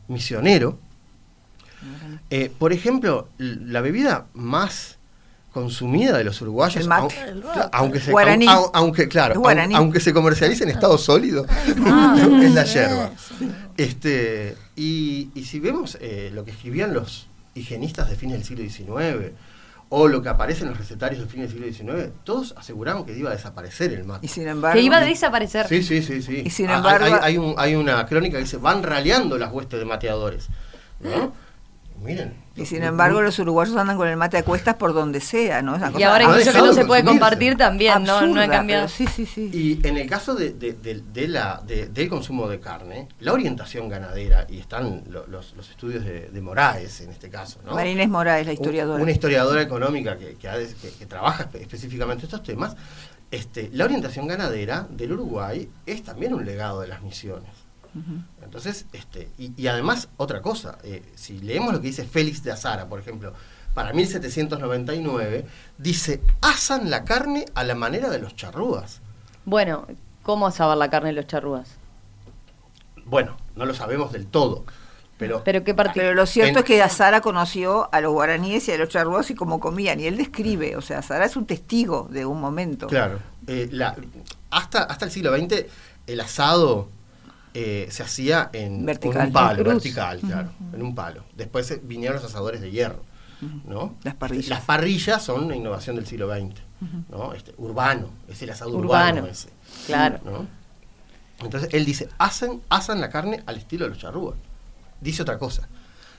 [0.08, 0.78] misionero.
[2.30, 4.98] Eh, por ejemplo, la bebida más
[5.52, 7.16] consumida de los uruguayos, El mate.
[7.16, 7.70] au- El cla- mate.
[7.74, 8.12] aunque se,
[8.74, 9.42] aunque claro,
[9.76, 11.46] aunque se comercialice en estado sólido,
[11.86, 13.12] Ah, es la yerba.
[13.78, 18.64] Este, y, y si vemos eh, lo que escribían los higienistas de fines del siglo
[18.70, 19.32] XIX,
[19.94, 23.12] o lo que aparece en los recetarios de fines del siglo XIX, todos aseguraban que
[23.18, 24.26] iba a desaparecer el mate.
[24.26, 24.76] y sin embargo.
[24.80, 25.68] que iba a desaparecer.
[25.68, 26.44] Sí, sí, sí, sí.
[26.46, 29.52] Y sin Ah, embargo- hay, hay un- hay una crónica que dice, van raleando las
[29.52, 30.48] huestes de mateadores.
[31.02, 31.34] ¿no?
[32.04, 32.34] Miren.
[32.56, 35.76] Y sin embargo los uruguayos andan con el mate a cuestas por donde sea, ¿no?
[35.76, 38.88] Y cosa ahora incluso que no se puede compartir también, no, no ha cambiado.
[38.88, 39.50] Sí, sí, sí.
[39.54, 43.34] Y en el caso de, de- de- de la, de- del consumo de carne, la
[43.34, 47.74] orientación ganadera, y están lo- los, los estudios de, de Moraes en este caso, ¿no?
[47.76, 49.02] María Inés Morales, la historiadora.
[49.02, 52.76] Una historiadora económica que, que ha que- que trabaja espe- específicamente estos temas.
[53.30, 57.50] Este, la orientación ganadera del Uruguay es también un legado de las misiones.
[58.42, 62.52] Entonces, este, y, y además, otra cosa, eh, si leemos lo que dice Félix de
[62.52, 63.34] Azara, por ejemplo,
[63.74, 65.46] para 1799,
[65.78, 69.02] dice, asan la carne a la manera de los charrúas.
[69.46, 69.88] Bueno,
[70.24, 71.78] ¿cómo asabar la carne de los charrúas?
[73.06, 74.66] Bueno, no lo sabemos del todo,
[75.18, 76.00] pero, Pero qué parte.
[76.00, 79.30] Pero lo cierto En- es que Azara conoció a los guaraníes y a los charrúas
[79.32, 80.00] y cómo comían.
[80.00, 82.88] Y él describe, o sea, Azara es un testigo de un momento.
[82.88, 83.96] claro, eh, la-
[84.50, 85.66] hasta, hasta el siglo XX
[86.08, 86.90] el asado
[87.54, 89.22] eh, se hacía en Vertical.
[89.22, 91.24] en un palo, vertical, claro, en un palo.
[91.36, 93.04] Después eh, vinieron los asadores de hierro,
[93.66, 93.96] ¿no?
[94.04, 94.48] Las parrillas.
[94.50, 96.62] Las parrillas son una innovación del siglo XX,
[97.10, 97.34] ¿no?
[97.34, 99.20] Este, urbano, es el asado Urbano.
[99.20, 99.50] urbano, ese.
[99.86, 100.20] Claro.
[100.24, 100.48] ¿no?
[101.44, 104.36] Entonces él dice, asan, asan la carne al estilo de los charrúas.
[105.00, 105.68] Dice otra cosa.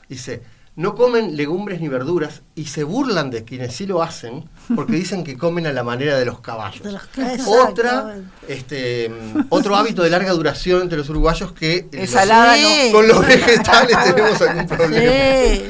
[0.08, 0.42] Dice,
[0.74, 5.22] no comen legumbres ni verduras y se burlan de quienes sí lo hacen porque dicen
[5.22, 6.82] que comen a la manera de los caballos.
[6.82, 8.16] De los- Otra,
[8.48, 12.90] este, mm, otro hábito de larga duración entre los uruguayos que los- Ensalada, Sí.
[12.90, 15.12] con los vegetales tenemos algún problema.
[15.12, 15.62] Sí,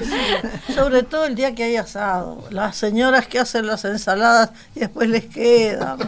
[0.68, 0.72] sí.
[0.74, 2.44] sobre todo el día que hay asado.
[2.50, 5.98] Las señoras que hacen las ensaladas y después les quedan.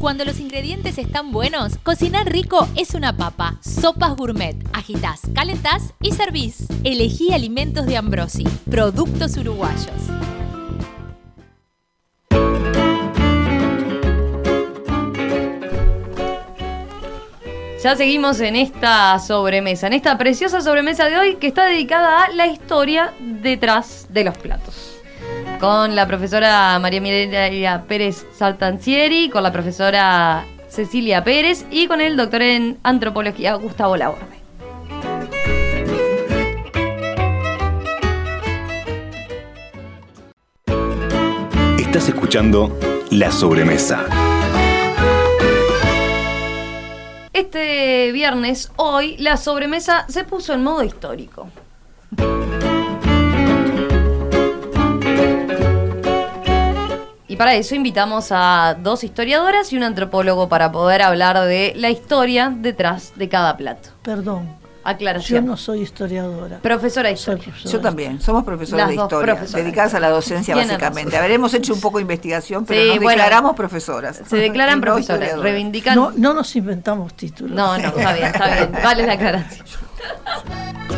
[0.00, 3.58] Cuando los ingredientes están buenos, cocinar rico es una papa.
[3.60, 4.56] Sopas gourmet.
[4.72, 6.66] Agitás, calentás y servís.
[6.84, 8.44] Elegí alimentos de Ambrosi.
[8.70, 9.92] Productos uruguayos.
[17.82, 22.30] Ya seguimos en esta sobremesa, en esta preciosa sobremesa de hoy que está dedicada a
[22.30, 24.99] la historia detrás de los platos.
[25.60, 32.16] Con la profesora María Mireia Pérez Saltancieri, con la profesora Cecilia Pérez y con el
[32.16, 34.40] doctor en antropología Gustavo Laborde.
[41.78, 42.78] Estás escuchando
[43.10, 44.06] La Sobremesa.
[47.34, 51.50] Este viernes, hoy, la sobremesa se puso en modo histórico.
[57.40, 62.52] Para eso invitamos a dos historiadoras y un antropólogo para poder hablar de la historia
[62.54, 63.88] detrás de cada plato.
[64.02, 65.46] Perdón, yo Aclaración.
[65.46, 66.58] no soy historiadora.
[66.58, 67.52] Profesora de Soy historia.
[67.54, 67.72] profesora.
[67.72, 69.64] Yo también, somos profesores Las de historia, profesoras.
[69.64, 71.16] dedicadas a la docencia básicamente.
[71.16, 74.20] A ver, hemos hecho un poco de investigación, pero Sí, nos bueno, declaramos profesoras.
[74.26, 75.94] Se declaran No profesoras, reivindican.
[75.96, 77.56] No, no nos inventamos títulos.
[77.56, 78.72] No, no, está bien, está bien.
[78.84, 79.66] Vale la aclaración.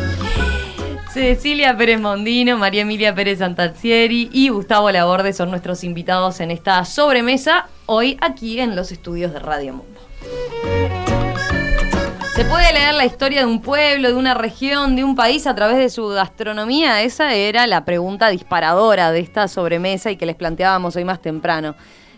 [1.13, 6.83] Cecilia Pérez Mondino, María Emilia Pérez Santacieri y Gustavo Laborde son nuestros invitados en esta
[6.85, 10.01] sobremesa, hoy aquí en los estudios de Radio Mundo.
[12.33, 15.53] ¿Se puede leer la historia de un pueblo, de una región, de un país a
[15.53, 17.03] través de su gastronomía?
[17.03, 21.75] Esa era la pregunta disparadora de esta sobremesa y que les planteábamos hoy más temprano.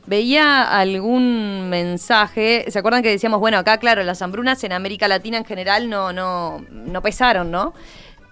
[0.08, 5.38] Veía algún mensaje, ¿se acuerdan que decíamos, bueno, acá claro, las hambrunas en América Latina
[5.38, 7.74] en general no, no, no pesaron, ¿no?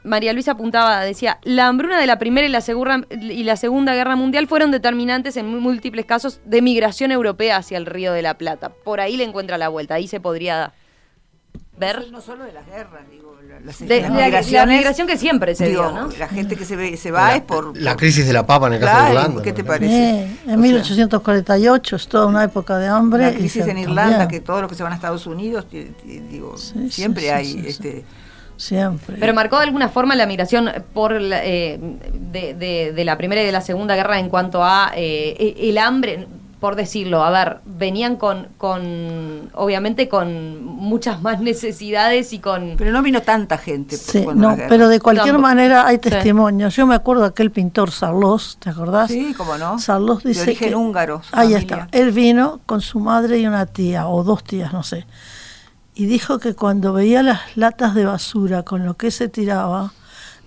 [0.03, 3.93] María Luisa apuntaba, decía, la hambruna de la Primera y la, segura- y la Segunda
[3.95, 8.33] Guerra Mundial fueron determinantes en múltiples casos de migración europea hacia el Río de la
[8.37, 8.69] Plata.
[8.69, 10.73] Por ahí le encuentra la vuelta, ahí se podría
[11.77, 12.11] ver.
[12.11, 13.33] No solo de las guerras, digo,
[13.65, 16.09] las, De, las la, migración que siempre se digo, dio, ¿no?
[16.17, 17.77] La gente que se, ve, se va la, es por...
[17.77, 19.41] la por- crisis de la papa en el caso de Irlanda.
[19.41, 19.93] ¿qué te parece?
[20.23, 23.23] Eh, O sea, en 1848 es toda una época de hambre.
[23.23, 26.57] La crisis en Irlanda, también, que todos los que se van a Estados Unidos, digo,
[26.57, 27.67] Sí, siempre sí, hay sí, sí.
[27.67, 28.05] este
[28.57, 29.17] Siempre.
[29.19, 31.79] Pero marcó de alguna forma la migración por la, eh,
[32.31, 35.77] de, de- de la Primera y de la Segunda Guerra en cuanto a eh, el
[35.77, 36.27] hambre,
[36.59, 42.75] por decirlo, a ver, venían con, con obviamente con muchas más necesidades y con...
[42.77, 43.97] Pero no vino tanta gente.
[43.97, 45.41] Sí, no, pero de cualquier Tampoco.
[45.49, 46.09] manera hay Sí.
[46.09, 46.73] testimonios.
[46.73, 49.11] Yo me acuerdo de aquel pintor Sarlos, ¿te acordás?
[49.11, 49.77] Sí, cómo no.
[49.77, 51.57] Sarlos De origen que- húngaro, Ahí familia.
[51.57, 51.87] está.
[51.91, 55.05] Él vino con su madre y una tía, o dos tías, no sé.
[55.95, 59.93] Y dijo que cuando veía las latas de basura con lo que se tiraba,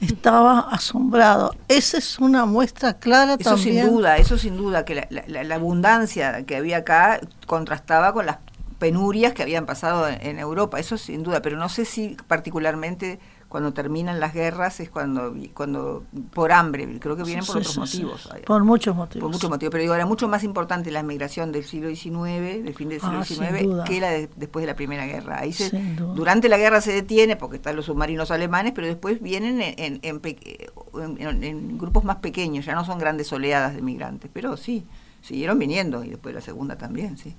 [0.01, 1.55] estaba asombrado.
[1.69, 3.85] Esa es una muestra clara Eso también.
[3.87, 8.27] sin duda, eso sin duda, que la, la- la abundancia que había acá contrastaba con
[8.27, 8.39] las
[8.79, 13.21] penurias que habían pasado en, en Europa, eso sin duda, pero no sé si particularmente
[13.49, 16.03] cuando terminan las guerras es cuando, cuando
[16.35, 18.03] por hambre, creo que vienen por Sí, otros sí, sí.
[18.05, 18.29] motivos.
[18.45, 19.23] Por muchos motivos.
[19.23, 22.75] Por muchos motivos, pero digo, era mucho más importante la migración del siglo XIX, del
[22.75, 25.39] fin del siglo Ah, XIX, que la de- después de la Primera Guerra.
[25.41, 25.71] Ahí se,
[26.15, 30.01] durante la guerra se detiene porque están los submarinos alemanes, pero después vienen en, en-
[30.03, 34.57] en en- en- en grupos más pequeños, ya no son grandes oleadas de migrantes, pero
[34.57, 34.85] sí,
[35.23, 37.37] siguieron viniendo y después la segunda también, sí.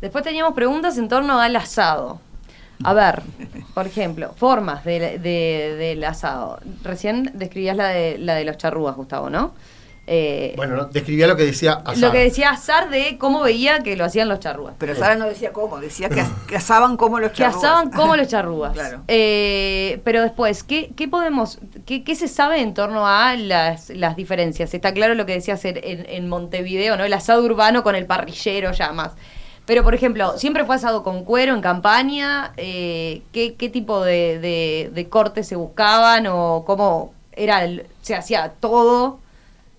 [0.00, 2.20] Después teníamos preguntas en torno al asado.
[2.84, 3.22] A ver,
[3.74, 6.58] por ejemplo, formas de- de- del asado.
[6.82, 9.52] Recién describías la de, la de los charrúas, Gustavo, ¿no?
[10.12, 10.84] Eh, Bueno, ¿no?
[10.86, 11.98] describía lo que decía Azar.
[11.98, 14.74] lo que decía Azar de cómo veía que lo hacían los charrúas.
[14.78, 17.62] Pero Sara no decía cómo, decía que, as- que asaban como los que charrúas.
[17.62, 18.72] asaban como los charrúas.
[18.80, 19.02] Claro.
[19.06, 24.16] Eh, pero después, ¿qué, qué podemos, qué, qué se sabe en torno a las, las
[24.16, 24.74] diferencias?
[24.74, 27.04] Está claro lo que decías en, en- en Montevideo, ¿no?
[27.04, 29.12] El asado urbano con el parrillero ya más.
[29.70, 32.52] Pero, por ejemplo, ¿siempre fue asado con cuero en campaña?
[32.56, 34.40] Eh, ¿qué, qué tipo de,
[34.92, 36.26] de, cortes se buscaban?
[36.26, 39.20] ¿O cómo era el- se hacía todo?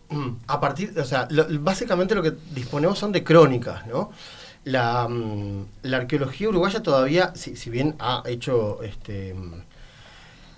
[0.09, 1.27] Mm, A partir, o sea,
[1.59, 4.11] básicamente lo que disponemos son de crónicas, ¿no?
[4.65, 9.63] La, mm, la arqueología uruguaya todavía, si, si bien ha hecho este, mm,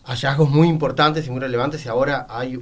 [0.05, 2.61] hallazgos muy importantes y muy relevantes, y ahora hay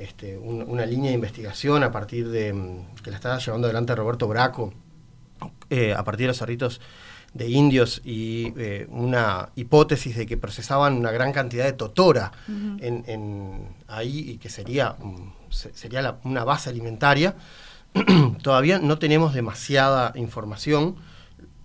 [0.00, 2.54] este, un- una línea de investigación a partir de,
[3.04, 4.72] que la está llevando adelante Roberto Braco,
[5.70, 6.80] eh, a partir de los cerritos
[7.34, 13.04] de indios y eh, una hipótesis de que procesaban una gran cantidad de totora en,
[13.06, 14.96] en ahí y que sería,
[15.48, 17.34] se- sería la- una base alimentaria.
[18.42, 20.96] Todavía no tenemos demasiada información.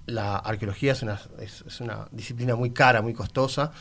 [0.05, 3.71] La arqueología es una, es, es una disciplina muy cara, muy costosa.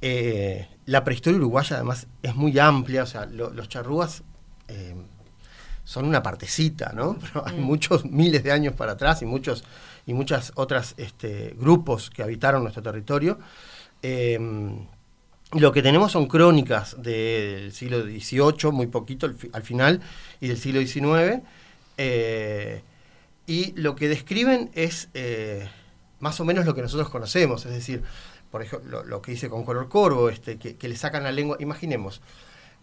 [0.00, 4.24] Eh, la prehistoria uruguaya además es muy amplia, o sea, lo- los charrúas
[4.68, 4.96] eh,
[5.92, 7.16] son una partecita, ¿no?
[7.20, 9.64] Pero hay muchos miles de años para atrás y muchos
[10.06, 13.38] y muchas otras este, grupos que habitaron nuestro territorio.
[14.02, 14.38] Eh,
[15.52, 20.00] lo que tenemos son crónicas del siglo XVIII, muy poquito al, fi- al final,
[20.40, 21.42] y del siglo XIX.
[21.98, 22.82] eh,
[23.46, 25.68] y lo que describen es eh,
[26.20, 28.02] más o menos lo que nosotros conocemos, es decir,
[28.50, 31.32] por ejemplo, lo, lo que dice con color corvo, este, que, que le sacan la
[31.32, 31.56] lengua.
[31.60, 32.22] Imaginemos,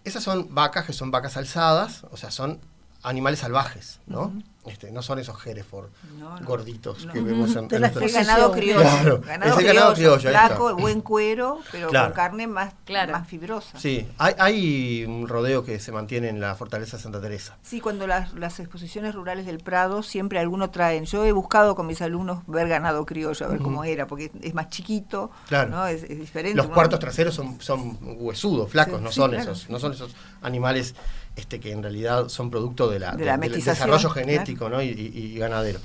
[0.03, 2.59] esas son vacas que son vacas alzadas, o sea, son
[3.03, 4.33] animales salvajes, ¿no?
[4.65, 7.13] este, no son esos Hereford No, no, gorditos no.
[7.13, 8.81] que vemos en, en El ganado criollo.
[8.81, 10.81] Claro, ganado ese ganado criollo, flaco, está.
[10.81, 12.07] buen cuero, pero Claro.
[12.07, 13.13] con carne más, Claro.
[13.13, 13.79] más fibrosa.
[13.79, 17.57] Sí, hay, hay un rodeo que se mantiene en la fortaleza de Santa Teresa.
[17.63, 21.05] Sí, cuando las, las exposiciones rurales del Prado siempre alguno traen.
[21.05, 24.53] Yo he buscado con mis alumnos ver ganado criollo, a ver cómo era, porque es
[24.53, 25.69] más chiquito, Claro.
[25.71, 25.87] ¿no?
[25.87, 26.57] es, es diferente.
[26.57, 29.43] Los cuartos traseros son, son huesudos, flacos, Sí, no sí, son claro.
[29.51, 30.93] esos, no son esos animales
[31.39, 34.81] este, que en realidad son producto de la, De la del desarrollo genético ¿no?
[34.81, 35.79] y, y- y ganadero.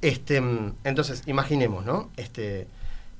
[0.00, 2.10] Este, mm, entonces, imaginemos, ¿no?
[2.16, 2.66] Este,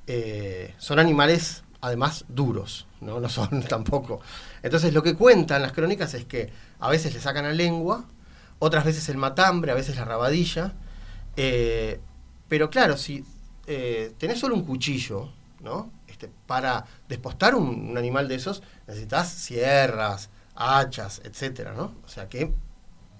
[0.07, 3.21] eh, son animales además duros, ¿no?
[3.21, 4.21] No son tampoco.
[4.63, 8.05] Entonces, lo que cuentan las crónicas es que a veces le sacan la lengua,
[8.59, 10.73] otras veces el matambre, a veces la rabadilla.
[11.37, 12.01] eh,
[12.49, 13.25] pero claro, si
[13.67, 15.91] eh, tenés solo un cuchillo, ¿no?
[16.09, 21.95] Este, para despostar un, un animal de esos, necesitas sierras, hachas, etcétera, ¿no?
[22.05, 22.53] O sea que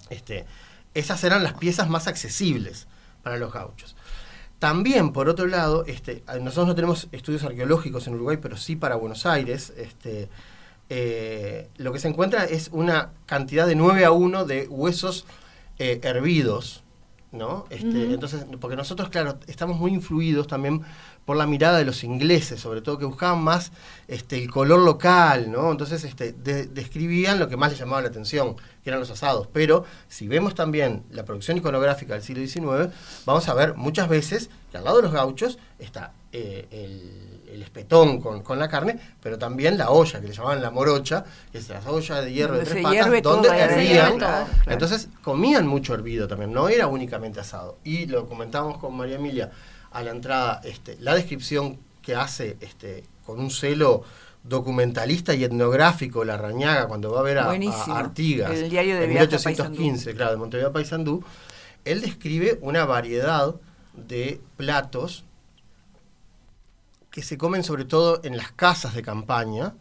[0.09, 0.45] este,
[0.93, 2.87] esas eran las piezas más accesibles
[3.23, 3.95] para los gauchos.
[4.59, 8.95] También, por otro lado, este, nosotros no tenemos estudios arqueológicos en Uruguay, pero sí para
[8.95, 9.73] Buenos Aires.
[9.75, 10.29] Este,
[10.89, 15.25] eh, lo que se encuentra es una cantidad de 9 a 1 de huesos
[15.77, 16.83] eh, hervidos,
[17.31, 17.65] ¿no?
[17.69, 20.83] Este, Entonces, porque nosotros, claro, estamos muy influidos también
[21.25, 23.71] por la mirada de los ingleses, sobre todo que buscaban más
[24.07, 25.71] este, el color local, ¿no?
[25.71, 29.47] Entonces, este, de- describían lo que más les llamaba la atención, que eran los asados.
[29.51, 32.93] Pero si vemos también la producción iconográfica del siglo XIX,
[33.25, 37.63] vamos a ver muchas veces que al lado de los gauchos está eh, el, el
[37.63, 41.57] espetón con, con la carne, pero también la olla, que le llamaban la morocha, que
[41.57, 44.17] es la olla de hierro de tres patas, donde hervían.
[44.19, 44.45] claro.
[44.67, 47.79] Entonces comían mucho hervido también, no era únicamente asado.
[47.83, 49.49] Y lo comentábamos con María Emilia
[49.95, 54.03] a la entrada, este, la descripción que hace este, con un celo
[54.43, 57.49] documentalista y etnográfico la Rañaga cuando va a ver a,
[57.97, 61.23] Artigas El diario de en viaje a 1815, claro, de Montevideo Paysandú,
[61.85, 63.55] él describe una variedad
[63.93, 65.23] de platos
[67.09, 69.75] que se comen sobre todo en las casas de campaña,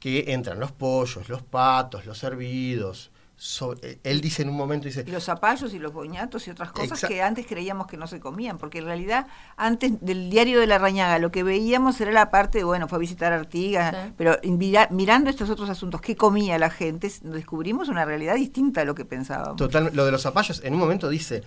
[0.00, 3.12] que entran los pollos, los patos, los hervidos.
[3.36, 6.70] So- él dice en un momento, dice, Y los zapallos y los boñatos y otras
[6.72, 10.66] cosas que antes creíamos que no se comían, porque en realidad antes del diario de
[10.66, 14.12] la Rañaga lo que veíamos era la parte, de, bueno, fue a visitar Artigas, Sí.
[14.16, 18.84] pero mira- mirando estos otros asuntos, qué comía la gente, descubrimos una realidad distinta a
[18.84, 19.56] lo que pensábamos.
[19.56, 21.42] Total, lo de los zapallos, en un momento dice,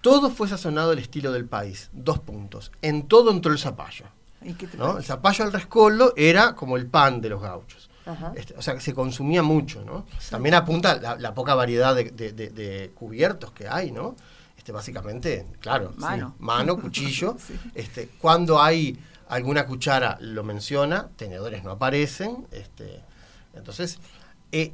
[0.00, 4.06] todo fue sazonado al estilo del país, dos puntos, en todo entró el zapallo.
[4.44, 4.98] ¿Y qué te ¿no?
[4.98, 7.88] El zapallo al rescoldo era como el pan de los gauchos.
[8.36, 10.06] Este, o sea, que se consumía mucho, ¿no?
[10.30, 14.16] También apunta la, la poca variedad de, de- de- de cubiertos que hay, ¿no?
[14.56, 16.30] Este, básicamente, claro, Mano.
[16.36, 17.36] sí, mano, cuchillo.
[17.74, 18.98] este, cuando hay
[19.28, 22.46] alguna cuchara lo menciona, tenedores no aparecen.
[22.50, 23.00] Este,
[23.54, 23.98] entonces,
[24.52, 24.72] eh,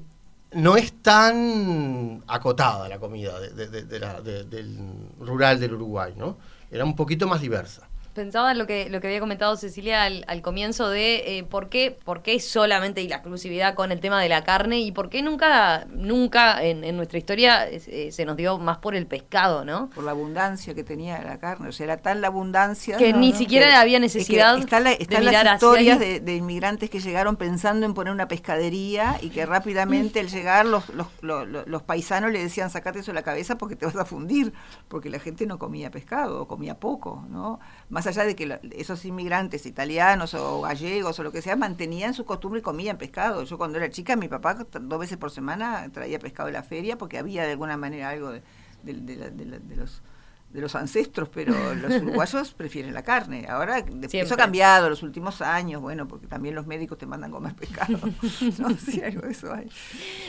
[0.53, 4.79] no es tan acotada la comida de- de- la- de- del
[5.21, 6.39] rural del Uruguay, ¿no?
[6.71, 7.88] Era un poquito más diversa.
[8.19, 11.69] Pensaba en lo que, lo que había comentado Cecilia al, al comienzo de eh, por,
[11.69, 15.09] qué, por qué solamente y la exclusividad con el tema de la carne y por
[15.09, 19.65] qué nunca, nunca en, en nuestra historia eh, se nos dio más por el pescado,
[19.65, 19.89] ¿no?
[19.95, 23.33] por la abundancia que tenía la carne, o sea, era tal la abundancia Que ni
[23.33, 27.37] siquiera había necesidad es que está la- están las historias de, de inmigrantes que llegaron
[27.37, 31.83] pensando en poner una pescadería y que rápidamente al llegar los, los, los- los- los
[31.83, 34.53] paisanos le decían sacate eso de la cabeza porque te vas a fundir,
[34.89, 37.61] porque la gente no comía pescado o comía poco, ¿no?
[37.91, 42.25] Más allá de que esos inmigrantes italianos o gallegos o lo que sea mantenían su
[42.25, 43.45] costumbre y comían pescado.
[43.45, 46.99] Yo cuando era chica, mi papá dos veces por semana traía pescado de la feria
[46.99, 48.43] porque había de alguna manera algo de,
[48.83, 50.03] de- de la- de la- de los
[50.51, 53.45] de los ancestros, pero los uruguayos prefieren la carne.
[53.51, 57.31] Ahora eso ha cambiado en los últimos años, bueno, porque también los médicos te mandan
[57.31, 57.99] comer pescado.
[58.59, 59.69] no, sí, algo de eso hay.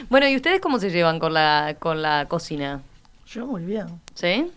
[0.09, 2.81] Bueno, ¿y ustedes cómo se llevan con la, con la cocina?
[3.27, 3.87] Yo muy bien.
[4.13, 4.51] ¿Sí?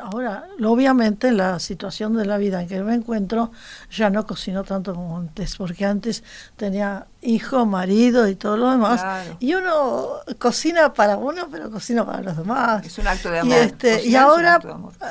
[0.00, 3.50] Ahora, obviamente, en la situación de la vida en que me encuentro,
[3.90, 6.22] ya no cocino tanto como antes, porque antes
[6.56, 9.00] tenía hijo, marido y todo lo demás.
[9.00, 9.36] Claro.
[9.40, 12.86] Y uno cocina para uno, pero cocina para los demás.
[12.86, 13.54] Es un acto de Y, amor.
[13.56, 14.60] este, y ahora,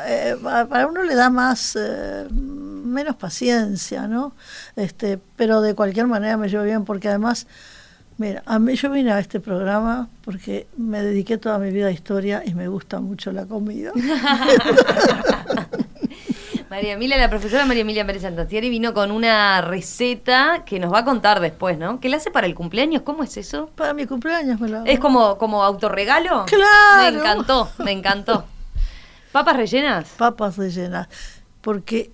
[0.08, 4.34] eh, pa- para uno le da más, eh, menos paciencia, ¿no?
[4.78, 7.48] Este, pero de cualquier manera me llevo bien, porque además,
[8.20, 11.92] mira, a mí yo vine a este programa porque me dediqué toda mi vida a
[11.92, 13.92] historia y me gusta mucho la comida.
[16.70, 21.00] María Emilia, la profesora María Emilia Pérez Santacieri vino con una receta que nos va
[21.00, 22.00] a contar después, ¿no?
[22.00, 23.02] ¿Qué le hace para el cumpleaños?
[23.02, 23.72] ¿Cómo es eso?
[23.76, 24.86] Para mi cumpleaños me la hago.
[24.86, 26.46] ¿Es como, como autorregalo?
[26.46, 27.12] Claro.
[27.12, 28.46] Me encantó, me encantó.
[29.32, 30.10] ¿Papas rellenas?
[30.18, 31.08] papas rellenas.
[31.62, 32.12] Porque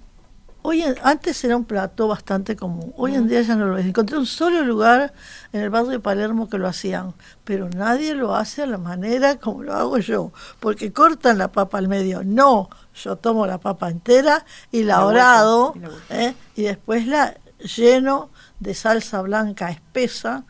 [0.66, 2.94] hoy en- antes era un plato bastante común.
[2.98, 3.86] Hoy en día ya no lo es.
[3.86, 5.14] Encontré un solo lugar
[5.54, 7.14] en el barrio de Palermo que lo hacían,
[7.44, 11.78] pero nadie lo hace a la manera como lo hago yo, porque cortan la papa
[11.78, 12.24] al medio.
[12.24, 16.24] No, yo tomo la papa entera y la La y vuelta.
[16.24, 16.36] ¿eh?
[16.56, 17.36] y después la
[17.76, 20.44] lleno de salsa blanca espesa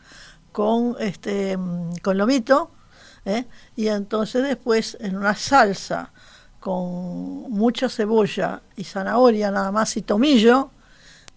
[0.52, 2.70] con este mm, con lomito
[3.24, 3.46] ¿eh?
[3.76, 6.12] y entonces después en una salsa
[6.66, 10.72] con mucha cebolla y zanahoria nada más y tomillo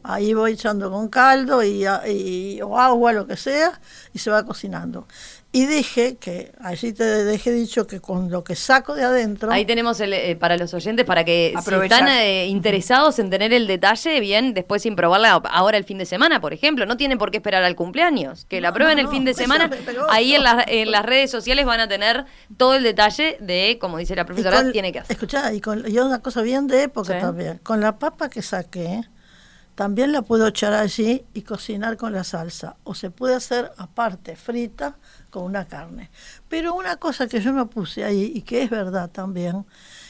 [0.02, 3.80] ahí voy echando con caldo y, o agua lo que sea
[4.12, 5.08] y se va cocinando
[5.52, 9.66] y dije que allí te dejé dicho que con lo que saco de adentro Ahí
[9.66, 12.02] tenemos el, eh, para los oyentes, para que si Aprovechar.
[12.02, 16.06] están eh, interesados en tener el detalle, bien, después sin probarla ahora el fin de
[16.06, 16.86] semana, por ejemplo.
[16.86, 18.46] No tienen por qué esperar al cumpleaños.
[18.46, 19.72] Que la prueben no, el fin de semana.
[20.10, 22.26] Ahí en, las- en las redes sociales van a tener
[22.58, 25.14] todo el detalle de, como dice la profesora, con- tiene que hacer.
[25.16, 27.20] Escuchá, y, con, y una cosa bien de época Sí.
[27.22, 27.58] también.
[27.64, 29.02] Con la papa que saqué,
[29.74, 32.76] también la puedo echar allí y cocinar con la salsa.
[32.84, 34.98] O se puede hacer aparte, frita,
[35.30, 36.10] con una carne.
[36.48, 39.66] Pero una cosa que yo no puse ahí, y que es verdad también,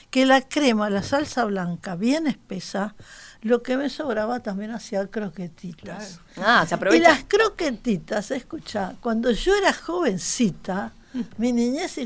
[0.09, 2.95] que la crema, la salsa blanca bien espesa,
[3.41, 6.19] lo que me sobraba también hacía croquetitas.
[6.37, 7.09] Ah, se Y aprovecha.
[7.09, 10.93] las croquetitas, escucha, cuando yo era jovencita,
[11.37, 12.05] mi niñez, y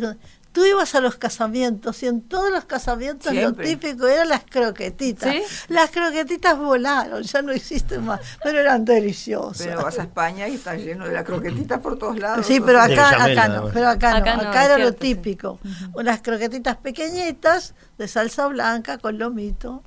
[0.53, 3.65] tú ibas a los casamientos y en todos los casamientos Siempre.
[3.65, 5.33] lo típico eran las croquetitas.
[5.33, 5.41] ¿Sí?
[5.67, 9.67] Las croquetitas volaron, ya no existen más, pero eran deliciosas.
[9.67, 12.45] Pero vas a España y está lleno de la croquetita por todos lados.
[12.45, 14.97] Sí, pero acá, acá no, pero acá, Acá no, no, acá era lo sí.
[14.99, 15.59] típico.
[15.93, 19.83] Unas croquetitas pequeñitas de salsa blanca con lomito.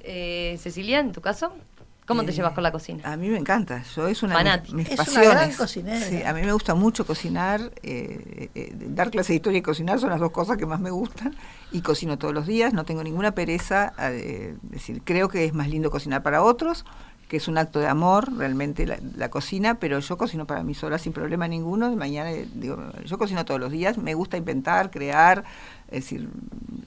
[0.00, 1.52] Eh, Cecilia, en tu caso,
[2.08, 3.04] ¿cómo te Eh, llevas con la cocina?
[3.04, 4.74] A mí me encanta, yo es una Fanática.
[4.76, 6.00] mis, mis Es una gran cocinera.
[6.06, 10.00] Sí, a mí me gusta mucho cocinar, eh, eh, dar clase de historia y cocinar
[10.00, 11.36] son las dos cosas que más me gustan.
[11.70, 13.92] Y cocino todos los días, no tengo ninguna pereza.
[13.98, 16.84] eh, es decir, creo que es más lindo cocinar para otros,
[17.28, 20.74] que es un acto de amor realmente la, la cocina, pero yo cocino para mí
[20.74, 21.92] sola sin problema ninguno.
[21.92, 25.44] Y mañana, digo, yo cocino todos los días, me gusta inventar, crear.
[25.90, 26.28] Es decir,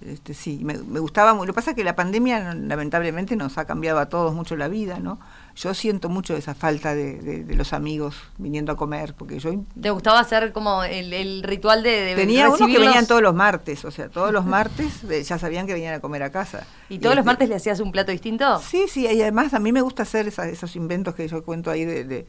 [0.05, 1.33] este, sí, me, me gustaba.
[1.33, 4.67] Lo que pasa es que la pandemia lamentablemente nos ha cambiado a todos mucho la
[4.67, 5.19] vida, ¿no?
[5.55, 9.51] Yo siento mucho esa falta de, de- de los amigos viniendo a comer, porque yo
[9.81, 13.33] ¿Te gustaba hacer como el, el ritual de, de tenía unos que venían todos los
[13.33, 16.67] martes, o sea, todos los martes eh, ya sabían que venían a comer a casa.
[16.87, 18.59] ¿Y todos los este, martes le hacías un plato distinto?
[18.59, 21.71] Sí, sí, y además a mí me gusta hacer esa- esos inventos que yo cuento
[21.71, 22.27] ahí de,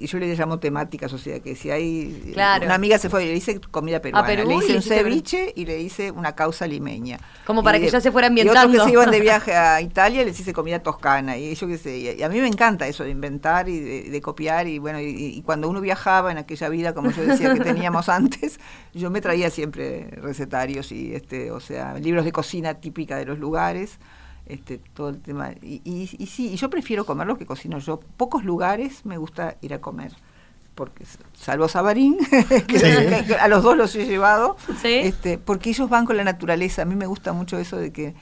[0.00, 2.64] yo le llamo temáticas, o sea que si hay Claro.
[2.66, 5.64] una amiga se fue y le hice comida peruana, Perú le hice un ceviche y
[5.66, 7.18] le hice una causa limeña.
[7.44, 8.78] Como para Y que ya se fuera Y otros ambientando.
[8.78, 11.98] que se iban de viaje a Italia les hice comida toscana y yo qué sé,
[11.98, 15.06] y a mí me encanta eso de inventar y de, de copiar y bueno, y,
[15.08, 18.58] y cuando uno viajaba en aquella vida, como yo decía que teníamos antes,
[18.92, 23.38] yo me traía siempre recetarios y este, o sea, libros de cocina típica de los
[23.38, 23.98] lugares
[24.46, 25.52] este, todo el tema.
[25.62, 28.00] Y, y, y sí, y yo prefiero comer lo que cocino yo.
[28.16, 30.12] Pocos lugares me gusta ir a comer.
[30.74, 32.18] Porque, salvo Sabarín,
[32.66, 32.84] que, Sí.
[33.08, 34.92] que- que a los dos los he llevado, Sí.
[35.02, 36.82] este, porque ellos van con la naturaleza.
[36.82, 38.14] A mí me gusta mucho eso de que,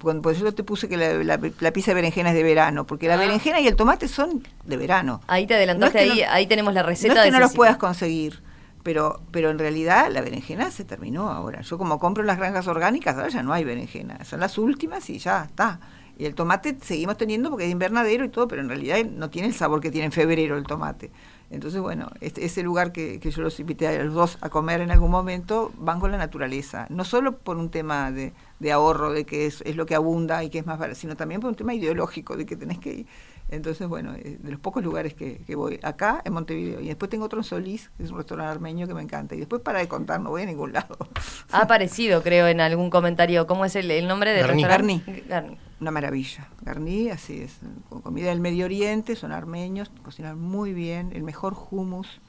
[0.00, 2.86] cuando pues yo te puse que la, la, la pizza de berenjena es de verano,
[2.86, 3.16] porque la Ah.
[3.16, 5.22] berenjena y el tomate son de verano.
[5.26, 7.30] Ahí te adelantaste, No es que ahí, no- ahí tenemos la receta no es que
[7.32, 8.40] de no los puedas conseguir,
[8.82, 11.60] pero, pero en realidad la berenjena se terminó ahora.
[11.62, 15.18] Yo como compro las granjas orgánicas, ahora ya no hay berenjena, son las últimas y
[15.18, 15.80] ya está.
[16.18, 19.48] Y el tomate seguimos teniendo porque es invernadero y todo, pero en realidad no tiene
[19.48, 21.12] el sabor que tiene en febrero el tomate.
[21.50, 24.80] Entonces, bueno, este, ese lugar que, que yo los invité a los dos a comer
[24.80, 26.86] en algún momento, van con la naturaleza.
[26.90, 30.42] No solo por un tema de, de ahorro, de que es, es lo que abunda
[30.42, 32.92] y que es más barato, sino también por un tema ideológico, de que tenés que
[32.92, 33.06] ir.
[33.50, 37.10] Entonces, bueno, eh, de los pocos lugares que, que voy, acá en Montevideo, y después
[37.10, 39.78] tengo otro en Solís, que es un restaurante armenio que me encanta, y después para
[39.78, 40.96] de contar, no voy a ningún lado.
[41.50, 43.46] Ha aparecido, creo, en algún comentario.
[43.46, 44.62] ¿Cómo es el, el nombre del Garni.
[44.64, 45.24] restaurante?
[45.28, 45.58] Garni.
[45.80, 46.48] Una maravilla.
[46.60, 51.56] Garní, así es, con comida del Medio Oriente, son armenios, cocinan muy bien, el mejor
[51.70, 52.20] hummus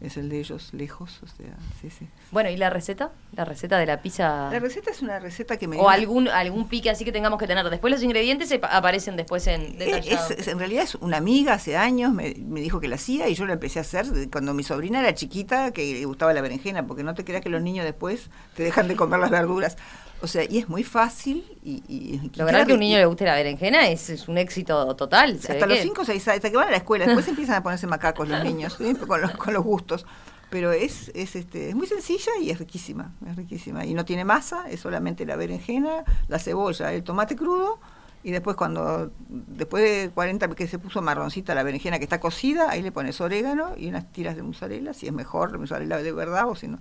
[0.00, 2.06] es el de ellos, lejos, o sea, sí, sí.
[2.30, 3.10] Bueno, ¿y la receta?
[3.34, 4.48] La receta de la pizza.
[4.50, 5.76] La receta es una receta que me...
[5.78, 7.68] o algún algún pique así que tengamos que tener.
[7.68, 9.80] Después los ingredientes aparecen después en.
[9.82, 13.28] Es, es- en realidad es una amiga hace años, me, me dijo que la hacía
[13.28, 16.40] y yo la empecé a hacer cuando mi sobrina era chiquita, que le gustaba la
[16.42, 19.76] berenjena, porque no te creas que los niños después te dejan de comer las verduras.
[20.20, 21.82] O sea, y es muy fácil y...
[21.88, 24.94] y Lograr que a un niño y- le guste la berenjena es, es un éxito
[24.96, 25.36] total.
[25.36, 27.54] hasta los que- 5 o 6 años, hasta que van a la escuela, después empiezan
[27.56, 30.04] a ponerse macacos los niños, con, los, con los gustos.
[30.50, 33.84] Pero es, es, este, es muy sencilla y es riquísima, es riquísima.
[33.84, 37.78] Y no tiene masa, es solamente la berenjena, la cebolla, el tomate crudo,
[38.24, 42.70] y después cuando, después de 40 que se puso marroncita la berenjena que está cocida,
[42.70, 46.48] ahí le pones orégano y unas tiras de mozzarella, si es mejor, mozzarella de verdad
[46.48, 46.78] o si no.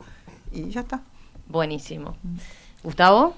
[0.52, 1.02] Y ya está.
[1.50, 2.18] Buenísimo.
[2.84, 3.36] Gustavo,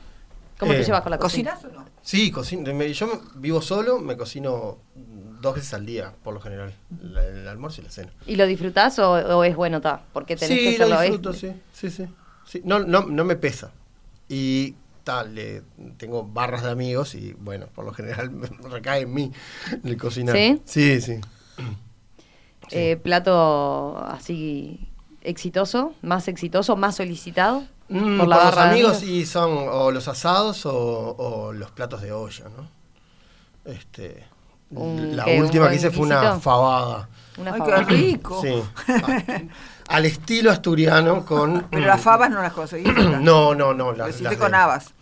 [0.59, 1.51] ¿cómo te Eh, llevas con la cocina?
[1.55, 1.85] ¿Cocinas o no?
[2.01, 4.77] Sí, cocino, me- yo vivo solo, me cocino
[5.41, 8.11] dos veces al día, por lo general, la- el almuerzo y la cena.
[8.25, 10.01] ¿Y lo disfrutás o, o es bueno, ta?
[10.13, 12.07] Porque tenés que Sí, lo hacerlo disfruto, sí, sí, sí.
[12.45, 12.61] sí.
[12.65, 13.71] No, no, no me pesa.
[14.27, 15.35] Y tal,
[15.97, 19.31] tengo barras de amigos y bueno, por lo general me recae en mí
[19.83, 20.35] el cocinar.
[20.35, 20.61] ¿Sí?
[20.65, 21.19] Sí, sí.
[22.71, 24.79] eh, plato así
[25.21, 28.97] exitoso, más exitoso, más solicitado Mm, por la los amigos amigos?
[28.99, 30.73] sí son o los asados o,
[31.17, 32.67] o los platos de olla, ¿no?
[33.71, 34.25] Este,
[34.71, 37.09] Un- la ¿qué, un última que hice fue una fabada.
[37.37, 37.85] Una Ay, fabada.
[37.87, 38.41] qué rico.
[38.41, 38.63] Sí.
[38.87, 41.67] A- Al estilo asturiano con...
[41.71, 42.93] Pero las fabas no las conseguís.
[42.93, 43.19] ¿verdad?
[43.21, 43.91] No, no, no.
[43.91, 44.93] Lo Las, hiciste las con de- habas,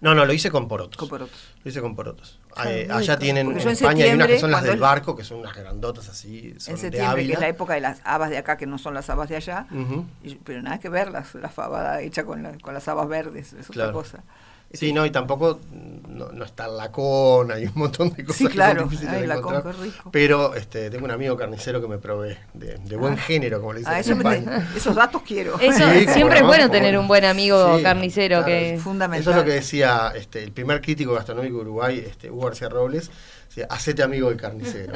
[0.00, 0.96] No, no, lo hice con porotos.
[0.96, 1.36] con porotos.
[1.64, 2.38] Lo hice con porotos.
[2.66, 5.38] Eh, allá tienen, Porque en España hay unas que son las del barco, que son
[5.38, 8.38] unas grandotas así, son en de septiembre, que es la época de las habas de
[8.38, 10.04] acá, que no son las habas de allá, Ujú.
[10.22, 13.52] y- pero nada que ver las, la fabada hecha con, la- con las habas verdes,
[13.52, 13.90] es Claro.
[13.90, 14.24] otra cosa.
[14.72, 18.38] Sí, no, y tampoco mm, no, no está la cona y un montón de cosas
[18.38, 18.80] Sí, que claro.
[18.82, 19.62] son difíciles Ay, de la encontrar.
[19.64, 20.10] con, qué rico.
[20.12, 23.80] Pero este, tengo un amigo carnicero que me provee de, de buen género, como le
[23.80, 24.68] dicen Ah, eso me- España.
[24.76, 25.58] esos datos quiero.
[25.58, 28.82] Eso Sí, siempre es no, bueno tener un buen amigo Sí, carnicero claro, que es
[28.82, 29.20] fundamental.
[29.22, 32.68] Eso es lo que decía este, el primer crítico gastronómico de Uruguay, este, Hugo García
[32.68, 33.10] Robles,
[33.48, 34.92] decía, hacete amigo del carnicero.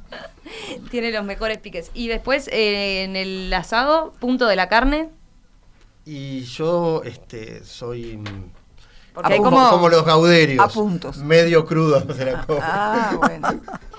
[0.90, 1.90] tiene los mejores piques.
[1.94, 5.10] Y después eh, en el asado, punto de la carne.
[6.04, 8.50] Y yo este, soy mm,
[9.18, 10.64] Porque hay como, los gauderios.
[10.64, 11.16] A puntos.
[11.18, 12.60] Medio crudo se la como.
[12.62, 13.48] Ah, bueno.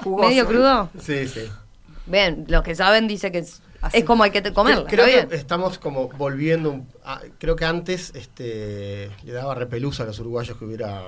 [0.01, 0.29] Jugoso.
[0.29, 0.89] medio crudo.
[1.01, 1.41] Sí, sí.
[2.05, 3.61] Bien, los que saben dice que es,
[3.91, 4.41] es como hay que.
[4.41, 5.27] Creo bien.
[5.31, 6.85] estamos como volviendo.
[7.03, 11.01] a- creo que antes este, le daba repelús a los uruguayos que hubiera.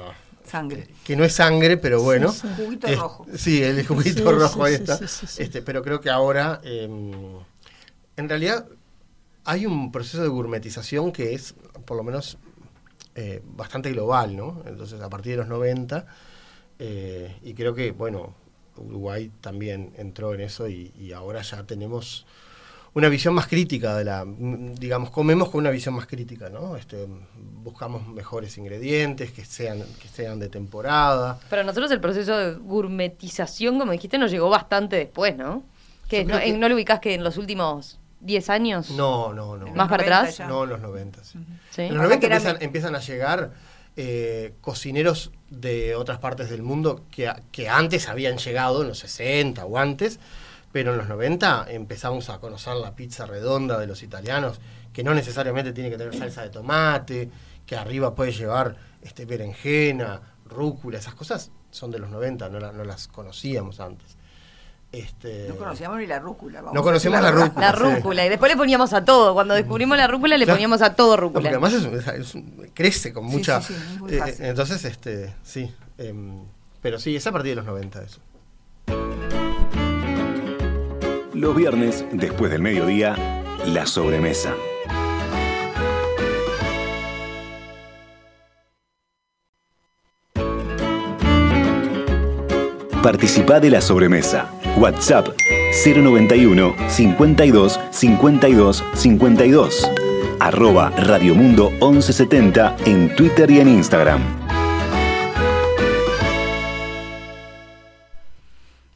[0.46, 0.90] Sangre.
[1.06, 2.34] Que no es sangre, pero bueno.
[2.34, 2.46] sí.
[2.58, 3.26] Juguito Es- rojo.
[3.36, 4.98] Sí, el juguito Sí, rojo, sí, ahí sí, está.
[4.98, 5.44] sí, sí, sí.
[5.44, 6.90] Este, pero creo que ahora, eh,
[8.18, 8.66] en realidad,
[9.46, 11.56] hay un proceso de gourmetización que es,
[11.86, 12.38] por lo menos,
[13.16, 14.64] eh, bastante global, ¿no?
[14.66, 16.06] Entonces, a partir de los 90,
[16.80, 18.34] eh, y creo que, bueno,
[18.78, 22.26] Uruguay también entró en eso y, y ahora ya tenemos
[22.94, 26.76] una visión más crítica de la, digamos, comemos con una visión más crítica, ¿no?
[26.76, 27.08] Este,
[27.64, 31.40] buscamos mejores ingredientes, que sean, que sean de temporada.
[31.50, 35.64] Pero a nosotros el proceso de gourmetización, como dijiste, nos llegó bastante después, ¿no?
[36.10, 38.90] Que no, que- ¿No lo ubicás que en los últimos 10 años?
[38.92, 39.68] No, no, no.
[39.68, 40.38] ¿Más para 90 atrás?
[40.38, 40.48] ya.
[40.48, 41.24] No, en los 90.
[41.24, 41.40] sí.
[41.72, 41.82] ¿Sí?
[41.84, 43.52] En los Ahora 90 que era empiezan, empiezan a llegar
[43.98, 49.66] eh, cocineros de otras partes del mundo que, que antes habían llegado, en los 60
[49.66, 50.20] o antes,
[50.72, 54.62] Pero en los 90 empezamos a conocer la pizza redonda de los italianos,
[54.94, 57.30] que no necesariamente tiene que tener salsa de tomate,
[57.66, 62.72] que arriba puede llevar este, berenjena, rúcula, esas cosas son de los 90, no, la-
[62.72, 64.16] no las conocíamos antes.
[64.92, 66.60] Este, No conocíamos ni la rúcula.
[66.60, 67.72] vamos No conocíamos la rúcula.
[67.72, 67.96] La sí.
[67.96, 68.26] rúcula.
[68.26, 69.34] Y después le poníamos a todo.
[69.34, 70.58] Cuando descubrimos la rúcula, le Claro.
[70.58, 71.50] poníamos a todo No, porque rúcula.
[71.50, 73.62] además es un- es un- crece con mucha...
[73.62, 74.46] sí, sí, es muy eh, fácil.
[74.46, 75.74] entonces, este, sí.
[75.98, 76.44] em,
[76.82, 78.20] pero sí, es a partir de los 90 eso.
[81.34, 83.16] Los viernes, después del mediodía,
[83.66, 84.54] la sobremesa.
[93.04, 94.52] Participá de la sobremesa.
[94.78, 95.30] WhatsApp
[95.84, 99.92] 091 52 52 52.
[100.40, 104.22] Arroba Radiomundo 1170 en Twitter y en Instagram.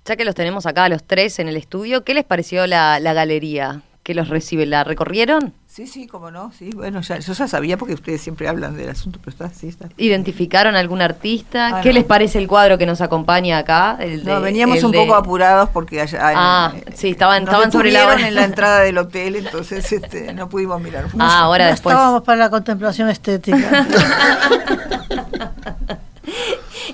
[0.05, 2.99] Ya que los tenemos acá a los tres en el estudio, ¿qué les pareció la,
[2.99, 4.67] la galería que los recibe?
[4.67, 5.51] ¿La recorrieron?
[5.65, 6.69] Sí, sí, cómo no, sí.
[6.75, 9.89] Bueno, ya, yo ya sabía porque ustedes siempre hablan del asunto, pero está, sí, está.
[9.97, 11.77] ¿Identificaron algún artista?
[11.77, 11.95] Ah, ¿Qué no.
[11.95, 13.97] les parece el cuadro que nos acompaña acá?
[13.99, 16.19] El No, de- veníamos el un de- poco apurados porque allá.
[16.21, 18.27] Ah, eh, sí, estaban- nos estaban sobre la hora.
[18.27, 21.05] en la entrada del hotel, entonces este, no pudimos mirar.
[21.17, 21.95] Ah, ahora no después.
[21.95, 23.87] estábamos para la contemplación estética.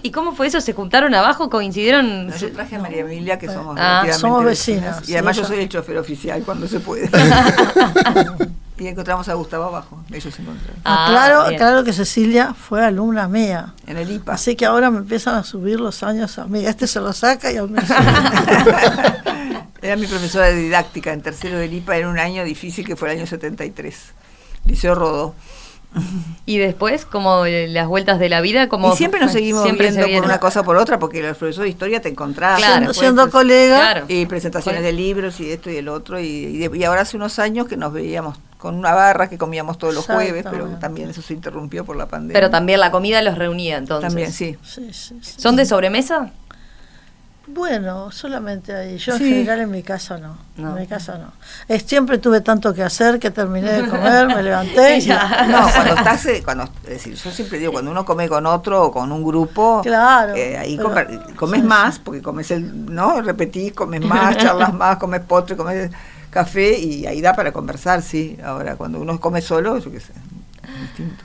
[0.02, 0.62] ¿Y cómo fue eso?
[0.62, 1.50] ¿Se juntaron abajo?
[1.50, 2.28] ¿Coincidieron?
[2.28, 5.48] No, yo traje a María Emilia, que somos Ah, somos vecinas, Y además sí, yo
[5.48, 7.10] soy el chofer oficial cuando se puede.
[8.78, 10.04] y encontramos a Gustavo abajo.
[10.12, 10.82] Ellos se encontraron.
[10.86, 11.60] Ah, claro, bien.
[11.60, 13.74] claro que Cecilia fue alumna mía.
[13.86, 14.34] En el IPA.
[14.34, 16.66] Así que ahora me empiezan a subir los años a mí.
[16.66, 17.76] Este se lo saca y a mí.
[19.82, 23.12] Era mi profesora de didáctica en tercero del IPA en un año difícil que fue
[23.12, 24.14] el año 73.
[24.66, 25.36] Liceo Rodó.
[26.46, 29.98] Y después, como las vueltas de la vida, como y siempre nos seguimos siempre se
[30.04, 32.58] viendo por una cosa o por otra, porque los profesores de historia te encontrás.
[32.58, 32.74] Claro.
[32.74, 34.06] siendo, después, siendo pues, colega, Claro.
[34.08, 36.20] Y presentaciones de libros y esto y el otro.
[36.20, 39.38] Y, y de- y ahora hace unos años que nos veíamos con una barra que
[39.38, 42.34] comíamos todos los jueves, pero también eso se interrumpió por la pandemia.
[42.34, 44.08] Pero también la comida los reunía entonces.
[44.10, 44.56] También, sí.
[44.64, 45.34] sí, sí, sí.
[45.42, 46.32] ¿Son de sobremesa?
[47.54, 48.98] Bueno, solamente ahí.
[48.98, 49.24] Yo Sí.
[49.26, 50.38] en general en mi casa no.
[50.58, 50.70] No.
[50.76, 51.32] En mi casa no.
[51.68, 55.48] Es, siempre tuve tanto que hacer que terminé de comer, me levanté y Ya.
[55.48, 58.86] No, cuando estás, eh, cuando, es decir, yo siempre digo, cuando uno come con otro
[58.86, 63.22] o con un grupo, Claro, eh, ahí pero- comes sí, más, porque comes el, ¿no?
[63.22, 65.92] Repetís, comes más, charlas más, comes postre, comes
[66.30, 68.38] café y ahí da para conversar, sí.
[68.44, 70.14] Ahora, cuando uno come solo, yo qué sé,
[70.64, 71.24] es distinto.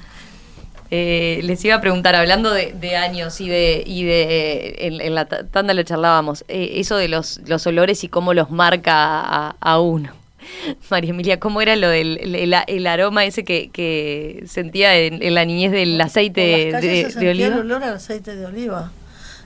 [0.91, 5.15] Eh, les iba a preguntar, hablando de, de años y de, y de en, en
[5.15, 8.93] la ta- tanda lo charlábamos, eh, eso de los, los olores y cómo los marca
[8.95, 10.13] a, a uno.
[10.91, 12.19] María Emilia, ¿cómo era lo del
[12.67, 17.19] el, aroma ese que, que sentía en, en la niñez del aceite las de, se
[17.19, 17.55] de oliva?
[17.55, 18.93] el olor al aceite de oliva.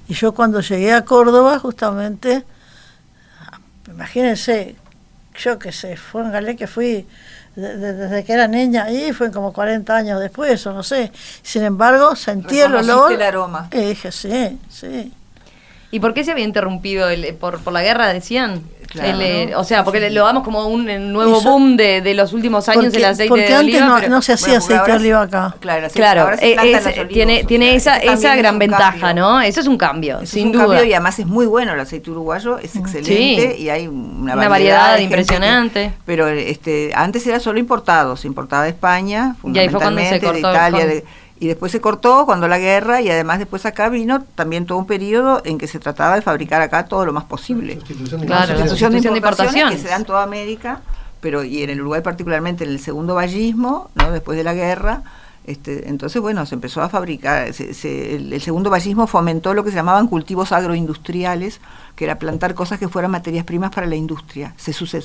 [0.08, 2.42] Y yo cuando llegué a Córdoba, justamente,
[3.88, 4.74] imagínense,
[5.38, 7.06] yo que sé, fue en Galé que fui
[7.60, 11.12] de- de- desde que era niña ahí, fue como 40 años después, o no sé.
[11.42, 13.12] Sin embargo, sentí el olor.
[13.12, 13.68] el aroma.
[13.72, 15.12] Y dije, sí, sí.
[15.92, 17.08] ¿Y por qué se había interrumpido?
[17.08, 18.62] El, por, ¿Por la guerra decían?
[18.90, 19.08] Claro.
[19.08, 22.32] El, eh, o sea, porque lo damos como un eh, nuevo boom de, de los
[22.32, 23.86] últimos años Porque, del aceite porque de antes oliva.
[23.86, 25.54] no, pero- no se hacía Bueno, aceite de oliva acá.
[25.60, 28.38] Claro, el aceite- Claro, ahora se eh, es- olivos, tiene, tiene sea, esa, esa es
[28.38, 29.22] gran ventaja, cambio.
[29.24, 29.40] ¿no?
[29.42, 30.64] Eso es un cambio, Eso es sin un duda.
[30.64, 33.62] cambio y además es muy bueno el aceite uruguayo, es excelente Sí.
[33.62, 35.92] y hay una, Una variedad de gente que- impresionante.
[36.04, 40.18] pero este antes era solo importado, se importaba de España, Y ahí fue cuando se
[40.18, 41.04] fundamentalmente, de el Italia, de-
[41.40, 44.86] y después se cortó cuando la guerra y además después acá vino también todo un
[44.86, 47.76] periodo en que se trataba de fabricar acá todo lo más posible.
[47.80, 48.52] Sustitución de Claro.
[48.54, 50.82] Sustitución de importaciones que se da en toda América,
[51.20, 54.10] pero y en el Uruguay particularmente en el segundo vallismo, ¿no?
[54.12, 55.02] después de la guerra,
[55.44, 59.64] este, entonces bueno, se empezó a fabricar, se- se- el, el segundo vallismo fomentó lo
[59.64, 61.60] que se llamaban cultivos agroindustriales,
[61.96, 64.52] que era plantar cosas que fueran materias primas para la industria.
[64.58, 65.02] Se su- se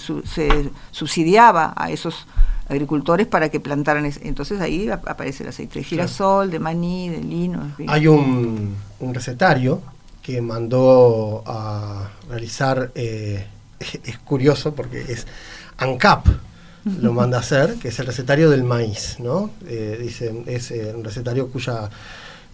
[0.91, 2.27] subsidiaba a esos
[2.67, 7.09] agricultores para que plantaran, es- entonces ahí ap- aparece el aceite de girasol, de maní,
[7.09, 7.85] de lino, en fin.
[7.89, 9.81] Hay un, un recetario
[10.21, 13.45] que mandó a realizar, eh,
[14.03, 15.27] es curioso porque es
[15.77, 16.25] ANCAP,
[17.01, 19.51] lo manda a hacer, que es el recetario del maíz, ¿no?
[19.67, 21.89] Eh, dice, es eh, un recetario cuya,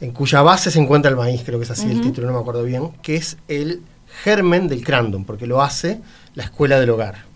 [0.01, 2.39] en cuya base se encuentra el maíz, creo que es así el título, no me
[2.39, 3.81] acuerdo bien, que es el
[4.23, 6.01] germen del crandom, porque lo hace
[6.35, 7.30] la escuela del hogar.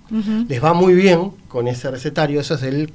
[0.47, 2.91] Les va muy bien con ese recetario, eso es el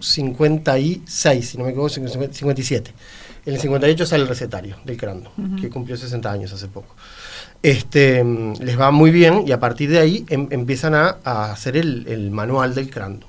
[0.00, 2.92] 56, si no me equivoco, 57.
[3.46, 6.94] En el 58 sale el recetario del Crando, que cumplió 60 años hace poco.
[7.62, 11.52] Este, mm, les va muy bien y a partir de ahí em- empiezan a, a
[11.52, 13.26] hacer el, el manual del Crando.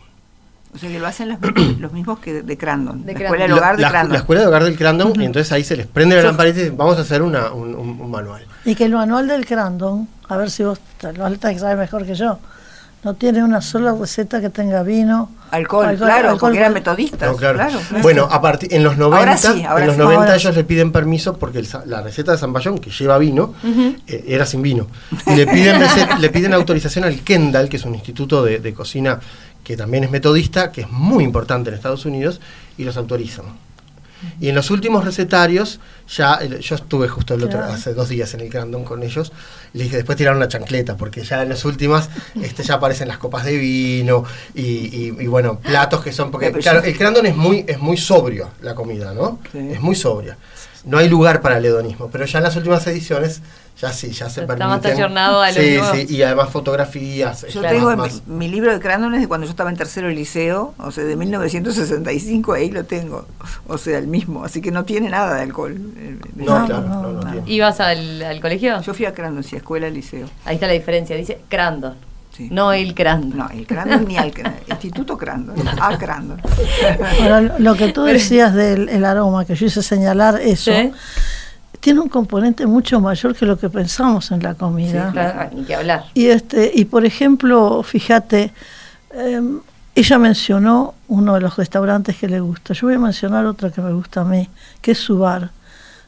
[0.73, 3.05] O sea que lo hacen los, mismos- los mismos que de Crandon.
[3.05, 3.25] De la Crandon.
[3.25, 4.11] escuela del hogar de la- Crandon.
[4.13, 6.61] la escuela de hogar del Crandon, y entonces ahí se les prende la lamparita y
[6.63, 8.45] dicen, vamos a hacer una- un, un- un manual.
[8.65, 10.79] Y que el manual del Crandon, a ver si vos,
[11.15, 12.39] lo alta que sabes mejor que yo,
[13.03, 15.31] no tiene una sola receta que tenga vino.
[15.49, 17.29] Alcohol, claro, alcohol, porque eran metodistas.
[17.29, 17.57] No, claro.
[17.57, 18.03] claro, claro.
[18.03, 20.01] Bueno, a partir en los 90, Ahora sí, ahora en los sí.
[20.01, 23.53] 90 Ahora ellos le piden permiso porque el la receta de Zamballón que lleva vino
[24.07, 24.87] eh, era sin vino.
[25.27, 25.81] Y le piden
[26.19, 29.19] le piden autorización al Kendall, que es un instituto de, de cocina
[29.63, 32.39] que también es metodista, que es muy importante en Estados Unidos,
[32.77, 33.45] y los autorizan.
[34.39, 37.73] Y en los últimos recetarios, ya yo estuve justo el otro, Claro.
[37.73, 39.31] hace dos días en el Crandon con ellos,
[39.73, 42.09] y le dije, después tiraron una chancleta, porque ya en las últimas
[42.41, 46.51] este, ya aparecen las copas de vino y, y- y, bueno, platos que son, porque
[46.51, 49.39] claro, el Crandon es muy, es muy sobrio la comida, ¿no?
[49.51, 49.57] Sí.
[49.71, 50.37] Es muy sobria.
[50.83, 53.41] No hay lugar para el hedonismo, pero ya en las últimas ediciones,
[53.79, 54.67] ya sí, ya se Está permiten.
[54.67, 55.93] más ayornado a lo Sí, nuevo.
[55.95, 57.41] sí, y además fotografías.
[57.41, 59.77] Yo este, tengo más- mi, mi libro de Crandon es de cuando yo estaba en
[59.77, 63.27] tercero de liceo, o sea, de 1965, ahí lo tengo.
[63.67, 65.75] O sea, el mismo, así que no tiene nada de alcohol.
[65.97, 67.31] eh, No, No, claro, no, no, no, no.
[67.31, 67.51] tiene.
[67.51, 68.81] ¿Ibas al, al colegio?
[68.81, 70.27] Yo fui a Crandon, sí, a escuela, liceo.
[70.45, 71.15] Ahí está la diferencia.
[71.15, 71.95] Dice Crandon.
[72.41, 72.49] Sí.
[72.51, 73.37] No el Crandon.
[73.37, 76.41] No, el Crandon ni al Crandon, Instituto Crandon, a Crandon.
[77.19, 80.91] Bueno, lo que tú decías del el aroma, que yo hice señalar eso, Sí.
[81.79, 85.09] tiene un componente mucho mayor que lo que pensamos en la Sí, comida.
[85.11, 86.05] claro, ah, ni que hablar.
[86.13, 88.51] Y este, y por ejemplo, fíjate,
[89.13, 89.59] em,
[89.95, 92.73] ella mencionó uno de los restaurantes que le gusta.
[92.73, 94.47] Yo voy a mencionar otro que me gusta a mí,
[94.81, 95.49] que es su bar.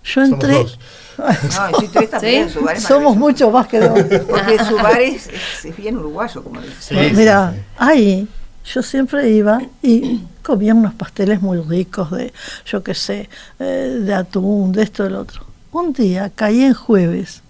[0.03, 0.53] Yo Somos entré.
[0.55, 0.79] dos.
[1.17, 3.15] Somos maravilloso.
[3.15, 3.99] mucho más que dos.
[4.29, 6.75] Porque su bar es, es- es bien uruguayo, como dice.
[6.79, 7.63] Sí, Mira, sí, sí.
[7.77, 8.27] ahí
[8.73, 12.33] yo siempre iba y comía unos pasteles muy ricos de,
[12.65, 13.29] yo qué sé,
[13.59, 15.45] eh, de atún, de esto, del otro.
[15.71, 17.41] Un día caí en jueves.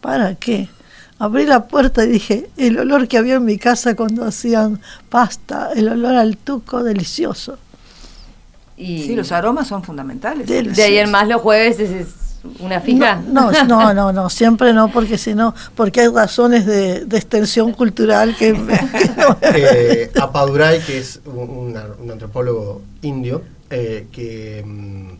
[0.00, 0.68] ¿Para qué?
[1.18, 4.80] Abrí la puerta y dije, el olor que había en mi casa cuando hacían
[5.10, 7.58] pasta, el olor al tuco, delicioso.
[8.80, 10.46] Y Sí, los aromas son fundamentales.
[10.48, 12.06] De ahí en más los jueves es, es
[12.60, 13.16] una fija.
[13.28, 17.16] No, no, no, no, no, siempre no, porque si no, porque hay razones de, de
[17.18, 18.52] extensión cultural que...
[18.54, 21.76] que no- eh, Apadurai, que es un,
[22.10, 25.10] antropólogo indio, eh, que mm,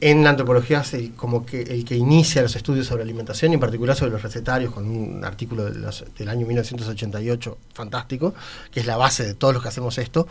[0.00, 3.54] en la antropología es el, como que el que inicia los estudios sobre alimentación y
[3.54, 8.34] en particular sobre los recetarios, con un artículo de los- del año 1988 fantástico,
[8.70, 10.28] que es la base de todos los que hacemos esto,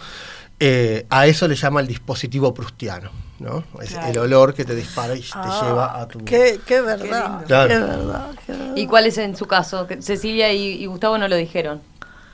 [0.65, 3.09] eh, a eso le llama el dispositivo prustiano,
[3.39, 3.65] ¿no?
[3.81, 4.07] Es Claro.
[4.11, 6.23] el olor que te dispara y te Ah, lleva a tu...
[6.23, 8.75] Qué, qué verdad, Qué verdad, qué verdad.
[8.75, 9.85] ¿Y cuál es en su caso?
[9.99, 11.81] Cecilia y, y Gustavo no lo dijeron.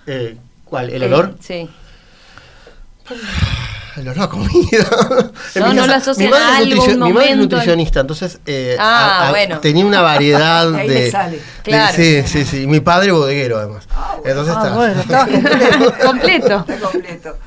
[0.06, 0.92] Eh, ¿Cuál?
[0.92, 1.38] ¿El olor?
[1.40, 1.68] Sí.
[3.98, 4.52] El olor a comida.
[5.56, 8.00] No, mi no lo casa- asocian mi madre a es algo, Mi madre es nutricionista,
[8.02, 9.60] entonces eh, Ah, bueno.
[9.60, 11.38] tenía una variedad Ahí de, le sale.
[11.38, 11.96] de- Claro.
[11.96, 12.68] Sí, sí, sí.
[12.68, 13.88] Mi padre bodeguero, además.
[14.24, 14.76] Entonces Ah, está.
[14.76, 15.26] bueno, está
[16.06, 16.06] completo.
[16.06, 16.66] Completo.
[16.68, 17.38] Está completo.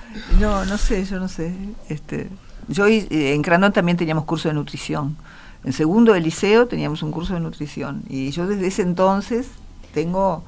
[0.43, 1.55] No, no sé, yo no sé.
[1.89, 2.29] Este,
[2.67, 5.17] yo eh, en Crandon también teníamos curso de nutrición.
[5.63, 8.03] En segundo de liceo teníamos un curso de nutrición.
[8.09, 9.47] Y yo desde ese entonces
[9.95, 10.43] tengo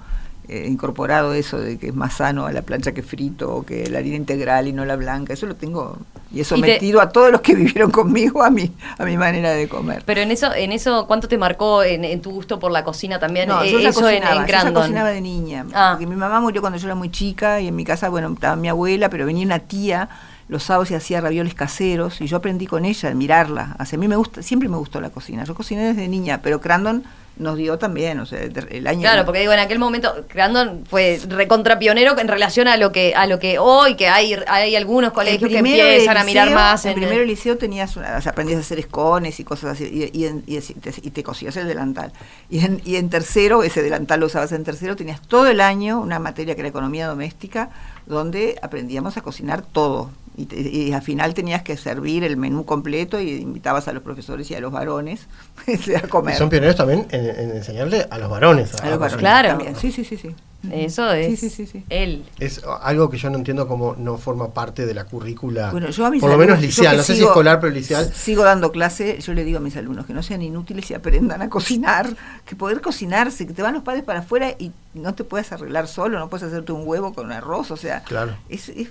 [0.48, 3.88] eh, incorporado eso de que es más sano a la plancha que frito, o que
[3.88, 5.32] la harina integral y no la blanca.
[5.32, 5.96] Eso lo tengo
[6.30, 9.50] y he te- sometido a todos los que vivieron conmigo a mi, a mi manera
[9.52, 10.02] de comer.
[10.04, 13.18] Pero en eso, en eso, ¿cuánto te marcó en, en tu gusto por la cocina
[13.18, 13.48] también?
[13.48, 14.74] No, Eh, yo eso en, cocinaba, en yo ya Crandon.
[14.74, 15.66] cocinaba de niña.
[15.74, 15.90] Ah.
[15.92, 18.56] Porque mi mamá murió cuando yo era muy chica y en mi casa, bueno, estaba
[18.56, 20.08] mi abuela, pero venía una tía
[20.48, 23.76] los sábados y hacía ravioles caseros y yo aprendí con ella a mirarla.
[23.78, 25.44] Hacia mí me gusta, siempre me gustó la cocina.
[25.44, 27.02] Yo cociné desde niña, pero Crandon
[27.36, 31.18] nos dio también, o sea, el año Claro, porque digo, en aquel momento Crandon fue
[31.28, 35.12] recontra pionero en relación a lo que a lo que hoy, que hay, hay algunos
[35.12, 38.20] colegios que de empiezan a mirar más En en, primero de liceo tenías una- o
[38.22, 41.22] sea, aprendías a hacer escones y cosas así, y, y en- y te, y te
[41.24, 42.12] cosías el delantal.
[42.50, 46.00] Y en, y en tercero, ese delantal lo usabas en tercero, tenías todo el año
[46.00, 47.70] una materia que era economía doméstica,
[48.06, 50.10] donde aprendíamos a cocinar todo.
[50.36, 54.02] Y, te- y al final tenías que servir el menú completo y invitabas a los
[54.02, 55.28] profesores y a los varones
[55.68, 55.72] a
[56.06, 56.34] Y comer.
[56.36, 58.74] son pioneros también en, en enseñarle a los varones.
[58.74, 59.48] A los varones Claro.
[59.50, 59.76] también.
[59.76, 60.34] Sí, sí, sí, sí.
[60.72, 61.84] Eso es Sí, sí, sí, sí.
[61.90, 62.24] él.
[62.38, 65.70] Es algo que yo no entiendo cómo no forma parte de la currícula.
[65.70, 67.72] Bueno, yo a mis por lo menos alumnos- liceal, no sé si sigo- escolar, pero
[67.72, 68.12] liceal.
[68.14, 71.42] Sigo dando clase, yo le digo a mis alumnos que no sean inútiles y aprendan
[71.42, 72.08] a cocinar,
[72.44, 75.88] que poder cocinarse, que te van los padres para afuera y no te puedes arreglar
[75.88, 78.36] solo, no puedes hacerte un huevo con arroz, o sea, Claro.
[78.48, 78.88] es, es-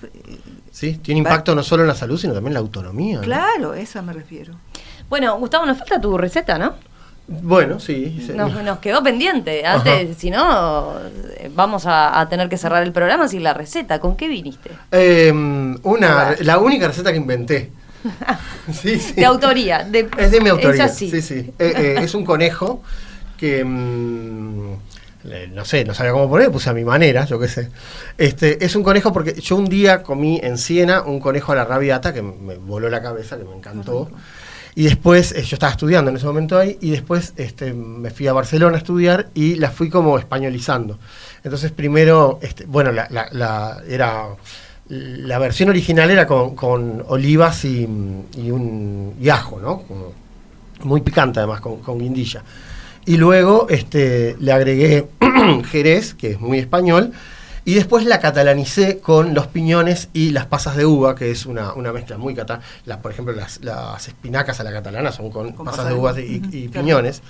[0.72, 3.18] Sí, tiene impacto no solo en la salud, sino también en la autonomía.
[3.18, 3.22] ¿no?
[3.24, 4.54] claro, a eso me refiero.
[5.10, 6.74] Bueno, Gustavo, nos falta tu receta, ¿no?
[7.28, 8.22] Bueno, sí.
[8.26, 8.34] sí.
[8.34, 9.66] Nos, nos quedó pendiente.
[9.66, 10.94] Antes, si no,
[11.56, 14.00] vamos a, a tener que cerrar el programa sin la receta.
[14.00, 14.72] ¿Con qué viniste?
[14.92, 15.32] Eh,
[15.84, 17.72] una, la única receta que inventé.
[18.74, 19.14] sí, sí.
[19.14, 19.84] De autoría.
[19.84, 20.86] De, Es de mi autoría.
[20.86, 21.10] Es así.
[21.10, 21.54] Sí, sí.
[21.60, 22.84] Eh, eh, es un conejo
[23.38, 23.64] que
[25.24, 27.70] le- no sé, no sabía cómo poner, puse a mi manera, yo qué sé.
[28.18, 31.64] Este, es un conejo porque yo un día comí en Siena un conejo a la
[31.66, 34.10] rabiata que me voló la cabeza, que me encantó.
[34.76, 38.28] Y después, eh, yo estaba estudiando en ese momento ahí, y después este, me fui
[38.28, 40.98] a Barcelona a estudiar y la fui como españolizando.
[41.44, 44.26] Entonces primero, este, bueno, la, la- la- era,
[44.90, 47.88] la versión original era con, con olivas y,
[48.38, 49.84] y un, y ajo, ¿no?
[49.84, 50.14] Como
[50.84, 52.44] muy picante además, con, con guindilla.
[53.06, 55.08] Y luego este, le agregué
[55.72, 57.12] jerez, que es muy español,
[57.66, 61.74] y después la catalanicé con los piñones y las pasas de uva, que es una,
[61.74, 62.64] una mezcla muy catalana.
[63.02, 66.14] Por ejemplo, las, las espinacas a la catalana son con, Con pasas pasas de uvas
[66.18, 66.22] uva.
[66.24, 67.22] y, piñones.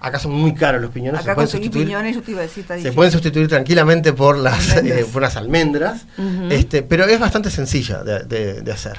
[0.00, 1.20] Acá son muy caros los piñones.
[1.20, 4.38] Acá pueden conseguí sustituir- piñones, yo te iba a decir, se pueden sustituir tranquilamente por
[4.38, 4.98] las, Almendras.
[5.00, 6.02] eh, por unas almendras,
[6.50, 8.96] este, pero es bastante sencilla de, de- de hacer.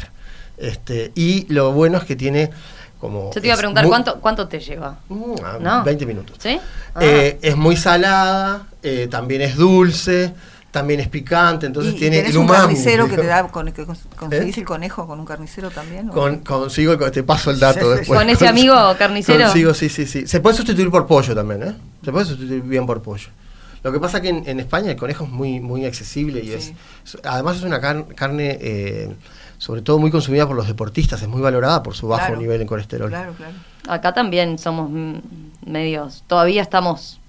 [0.57, 2.51] Este, y lo bueno es que tiene
[2.99, 3.31] como...
[3.33, 4.99] Yo te iba a preguntar muy- cuánto, cuánto te lleva.
[5.43, 5.83] Ah, No.
[5.83, 6.37] 20 minutos.
[6.39, 6.59] ¿Sí?
[6.95, 6.99] Ah.
[7.01, 10.33] Eh, es muy salada, eh, también es dulce,
[10.73, 12.59] también es picante, entonces y tiene el un umami.
[12.61, 14.61] carnicero que te da, con, que cons- conseguís ¿Eh?
[14.61, 16.09] el conejo con un carnicero también.
[16.43, 18.19] consigo, te paso el dato Sí, después.
[18.19, 19.43] ¿Con ese amigo carnicero?
[19.45, 20.25] Consigo, sí, sí, sí.
[20.25, 21.75] Se puede sustituir por pollo también, ¿eh?
[22.03, 23.29] Se puede sustituir bien por pollo.
[23.83, 26.63] Lo que pasa que en, en España el conejo es muy, muy accesible y es,
[26.65, 26.75] Sí.
[27.05, 29.13] es- además es una car- carne eh,
[29.59, 32.41] sobre todo muy consumida por los deportistas, es muy valorada por su bajo Claro.
[32.41, 33.09] nivel en colesterol.
[33.09, 33.53] Claro, claro.
[33.87, 37.19] Acá también somos mm, medios, todavía estamos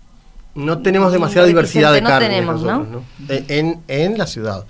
[0.55, 3.05] No tenemos demasiada diversidad de no carne tenemos, nosotros, ¿no?
[3.35, 4.65] Eh, En, en la ciudad.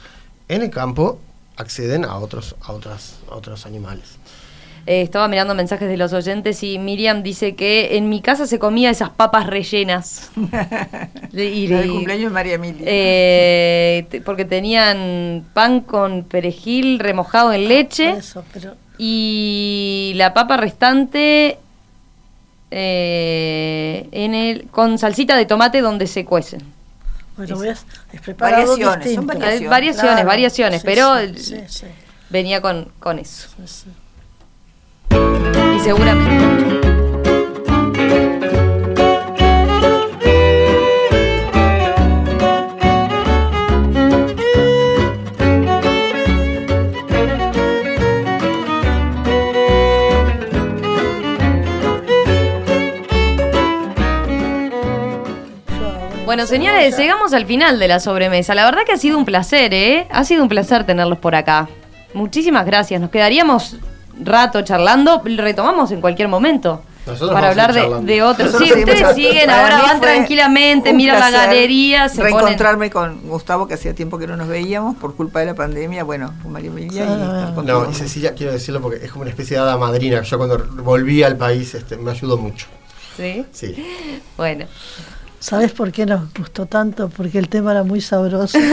[0.49, 1.18] En el campo
[1.57, 4.16] acceden a otros, a otras, a otros animales.
[4.87, 8.59] Eh, estaba mirando mensajes de los oyentes y Miriam dice que en mi casa se
[8.59, 10.30] comía esas papas rellenas.
[11.32, 12.82] De- y- La del cumpleaños de María Emilia.
[12.87, 20.57] eh, porque tenían pan con perejil remojado en leche Por eso, pero y la papa
[20.57, 21.59] restante
[22.77, 26.61] eh, en el con salsita de tomate donde se cuecen.
[27.37, 27.85] bueno, es
[28.20, 29.70] preparado Variaciones, son variaciones.
[29.70, 31.87] Variaciones, Claro, variaciones, sí, pero sí, sí, sí,
[32.31, 33.49] venía con, con eso.
[33.64, 33.91] sí, sí.
[35.77, 36.93] Y seguramente.
[56.35, 58.57] Bueno, señores, llegamos al final de la sobremesa.
[58.57, 60.09] La verdad que ha sido un placer, ¿eh?
[60.11, 61.68] Ha sido un placer tenerlos por acá.
[62.12, 63.01] Muchísimas gracias.
[63.01, 63.76] Nos quedaríamos
[64.20, 65.22] rato charlando.
[65.24, 66.82] Retomamos en cualquier momento.
[67.07, 68.53] Nosotros para hablar de, de otros.
[68.53, 72.32] Nosotros Sí, ustedes siguen, ahora van tranquilamente, miran la galería, se ponen...
[72.32, 76.03] Reencontrarme con Gustavo, que hacía tiempo que no nos veíamos por culpa de la pandemia.
[76.03, 79.30] Bueno, con María Emilia y con No, y Cecilia, quiero decirlo porque es como una
[79.30, 80.20] especie de hada madrina.
[80.22, 82.66] Yo cuando volví al país este, me ayudó mucho.
[83.16, 83.47] ¿Sí?
[83.53, 83.76] Sí.
[84.37, 84.66] Bueno.
[85.45, 87.11] ¿Sabes por qué nos gustó tanto?
[87.11, 88.59] Porque el tema era muy sabroso.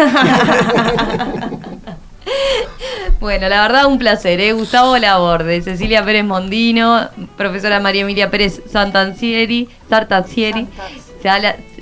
[3.19, 4.51] Bueno, la verdad un placer, ¿eh?
[4.53, 7.07] Gustavo Laborde, Cecilia Pérez Mondino,
[7.38, 10.67] profesora María Emilia Pérez Santancieri, Sartancieri.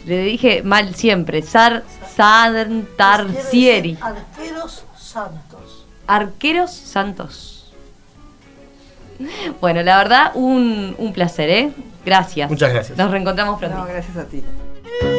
[0.05, 1.83] Le dije mal siempre, Sar
[2.13, 3.97] Santarcieri.
[4.01, 5.85] Arqueros santos.
[6.07, 7.73] Arqueros Santos.
[9.61, 11.71] Bueno, la verdad un, un placer, ¿eh?
[12.05, 12.49] Gracias.
[12.49, 12.97] Muchas gracias.
[12.97, 13.77] Nos reencontramos pronto.
[13.77, 14.43] No, gracias a ti.
[14.89, 15.18] Yeah.